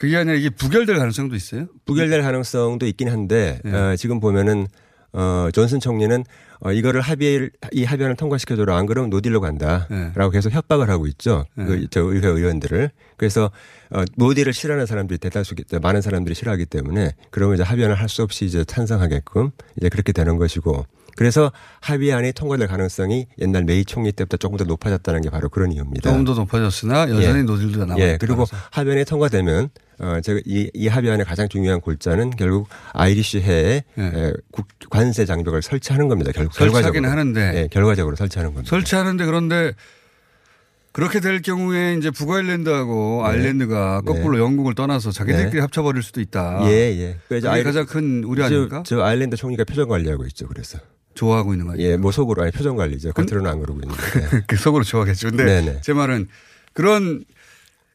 [0.00, 1.66] 그게 아니라 이게 부결될 가능성도 있어요?
[1.84, 3.74] 부결될 가능성도 있긴 한데 네.
[3.74, 4.66] 어, 지금 보면은
[5.12, 6.24] 어, 존슨 총리는
[6.60, 11.44] 어, 이거를 합의 이 합의안을 통과시켜줘라 안 그러면 노딜로 간다라고 계속 협박을 하고 있죠.
[11.54, 11.64] 네.
[11.66, 13.50] 그, 저 의회 의원들을 그래서
[13.90, 18.46] 어, 노딜을 싫어하는 사람들이 대다수 많은 사람들이 싫어하기 때문에 그러면 이제 합의안을 할 수 없이
[18.46, 20.86] 이제 찬성하게끔 이제 그렇게 되는 것이고
[21.16, 26.08] 그래서 합의안이 통과될 가능성이 옛날 메이 총리 때부터 조금 더 높아졌다는 게 바로 그런 이유입니다.
[26.10, 27.42] 조금 더 높아졌으나 여전히 예.
[27.42, 28.00] 노딜도 남아.
[28.00, 29.68] 예, 그리고 합의안이 통과되면
[30.00, 36.08] 어 제가 이, 이 합의안의 가장 중요한 골자는 결국 아이리쉬해에 에, 국- 관세 장벽을 설치하는
[36.08, 36.32] 겁니다.
[36.32, 36.58] 결국 예.
[36.58, 37.10] 설치하긴 결과적으로.
[37.10, 37.60] 하는데.
[37.62, 38.70] 예, 결과적으로 설치하는 겁니다.
[38.70, 39.72] 설치하는데 그런데
[40.92, 43.28] 그렇게 될 경우에 이제 북아일랜드하고 네.
[43.28, 45.60] 아일랜드가 거꾸로 영국을 떠나서 자기들끼리 네.
[45.60, 46.62] 합쳐버릴 수도 있다.
[46.64, 47.16] 예, 예.
[47.28, 48.82] 그게 아이- 가장 큰 우려 저- 아닙니까?
[48.84, 50.48] 저, 아일랜드 총리가 표정 관리하고 있죠.
[50.48, 50.78] 그래서
[51.14, 51.82] 좋아하고 있는 거예요.
[51.82, 53.12] 예, 뭐 속으로 아니 표정 관리죠.
[53.12, 54.02] 겉으로는 안 그러고 있는데.
[54.36, 54.42] 예.
[54.46, 55.30] 그 속으로 좋아하겠죠.
[55.30, 55.80] 근데 네네.
[55.82, 56.28] 제 말은
[56.72, 57.24] 그런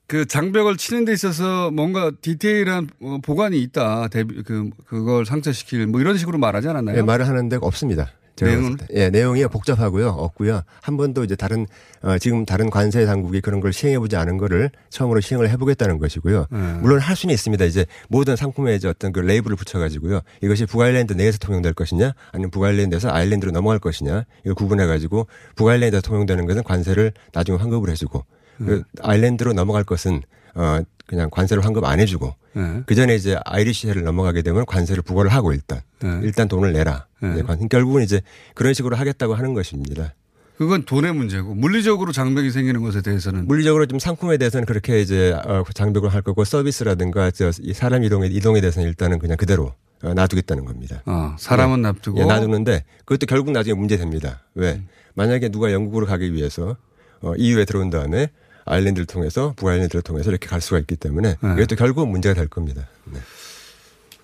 [0.08, 4.08] 그 장벽을 치는 데 있어서 뭔가 디테일한 어, 보관이 있다.
[4.10, 6.98] 그, 그걸 상쇄시킬 뭐 이런 식으로 말하지 않았나요?
[6.98, 8.12] 예, 말을 하는 데가 없습니다.
[8.42, 8.78] 내용은?
[8.94, 10.10] 예, 내용이 복잡하고요.
[10.10, 10.62] 없고요.
[10.82, 11.66] 한 번도 이제 다른
[12.02, 16.00] 어, 지금 다른 관세 당국이 그런 걸 시행해 보지 않은 거를 처음으로 시행을 해 보겠다는
[16.00, 16.48] 것이고요.
[16.52, 16.74] 네.
[16.82, 17.64] 물론 할 수는 있습니다.
[17.66, 20.22] 이제 모든 상품에 이제 어떤 그 레이블을 붙여 가지고요.
[20.42, 26.46] 이것이 북아일랜드 내에서 통용될 것이냐 아니면 북아일랜드에서 아일랜드로 넘어갈 것이냐 이걸 구분해 가지고 북아일랜드에서 통용되는
[26.46, 28.26] 것은 관세를 나중에 환급을 해 주고
[28.58, 30.22] 그 아일랜드로 넘어갈 것은
[30.56, 32.82] 어 그냥 관세를 환급 안 해주고 네.
[32.86, 36.20] 그 전에 이제 아이리시해를 넘어가게 되면 관세를 부과를 하고 일단 네.
[36.24, 37.06] 일단 돈을 내라.
[37.22, 37.42] 네.
[37.44, 38.22] 관- 결국은 이제
[38.54, 40.14] 그런 식으로 하겠다고 하는 것입니다.
[40.58, 45.64] 그건 돈의 문제고 물리적으로 장벽이 생기는 것에 대해서는 물리적으로 좀 상품에 대해서는 그렇게 이제 어,
[45.74, 51.04] 장벽을 할 거고 서비스라든가 저이 사람 이동에 이동에 대해서는 일단은 그냥 그대로 어, 놔두겠다는 겁니다.
[51.06, 54.44] 어, 사람은 놔두고 예, 놔두는데 그것도 결국 나중에 문제 됩니다.
[54.56, 54.74] 왜?
[54.76, 54.88] 음.
[55.14, 56.78] 만약에 누가 영국으로 가기 위해서
[57.22, 58.30] 어, EU에 들어온 다음에
[58.66, 61.54] 아일랜드를 통해서 북아일랜드를 통해서 이렇게 갈 수가 있기 때문에 네.
[61.54, 62.88] 이것도 결국은 문제가 될 겁니다.
[63.06, 63.20] 네.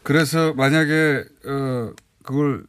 [0.03, 1.91] 그래서 만약에 어
[2.23, 2.63] 그걸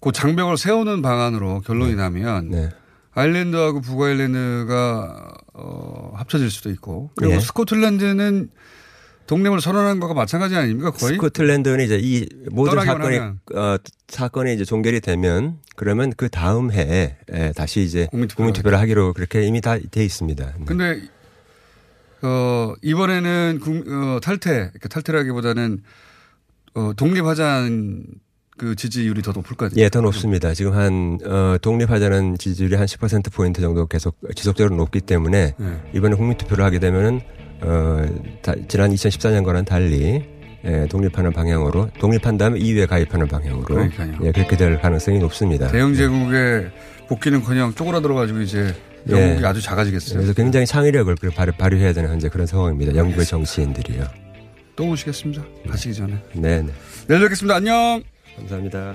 [0.00, 2.70] 그 장벽을 세우는 방안으로 결론이 나면 네.
[3.14, 7.40] 아일랜드하고 북아일랜드가 어 합쳐질 수도 있고 그리고 예.
[7.40, 8.50] 스코틀랜드는
[9.26, 13.16] 독립을 선언한 것과 마찬가지 아닙니까 거의 스코틀랜드는 이제 이 모든 사건이.
[13.18, 13.76] 어,
[14.08, 19.12] 사건이 이제 종결이 되면 그러면 그 다음 해에 에, 다시 이제 국민투표를 국민 투표를 하기로
[19.14, 20.44] 그렇게 이미 다 돼 있습니다.
[20.58, 20.64] 네.
[20.64, 21.00] 근데
[22.22, 25.82] 어 이번에는 국- 어, 탈퇴 탈퇴라기보다는
[26.74, 28.04] 어 독립하자는
[28.58, 29.84] 그 지지율이 더 높을 거 아니에요.
[29.84, 30.54] 예, 더 높습니다.
[30.54, 35.90] 지금 한, 어, 독립하자는 지지율이 한 10%포인트 정도 계속 지속적으로 높기 때문에 네.
[35.94, 37.20] 이번에 국민 투표를 하게 되면은,
[37.62, 38.06] 어,
[38.42, 40.22] 다, 지난 2014년과는 달리,
[40.64, 43.64] 예, 독립하는 방향으로, 독립한 다음에 EU에 가입하는 방향으로.
[43.64, 44.12] 그러니까요.
[44.22, 45.68] 예, 그렇게 될 가능성이 높습니다.
[45.68, 46.68] 대영 제국에
[47.08, 48.74] 복귀는커녕 쪼그라들어가지고 이제
[49.08, 49.46] 영국이 예.
[49.46, 50.18] 아주 작아지겠어요.
[50.18, 52.96] 그래서 굉장히 창의력을 그 발휘, 발휘해야 되는 현재 그런 상황입니다.
[52.96, 54.04] 영국의 정치인들이요.
[54.74, 55.44] 또 오시겠습니다.
[55.70, 56.14] 가시기 전에.
[56.32, 56.72] 네, 네.
[57.06, 57.56] 내일 뵙겠습니다.
[57.56, 58.02] 안녕.
[58.36, 58.94] 감사합니다.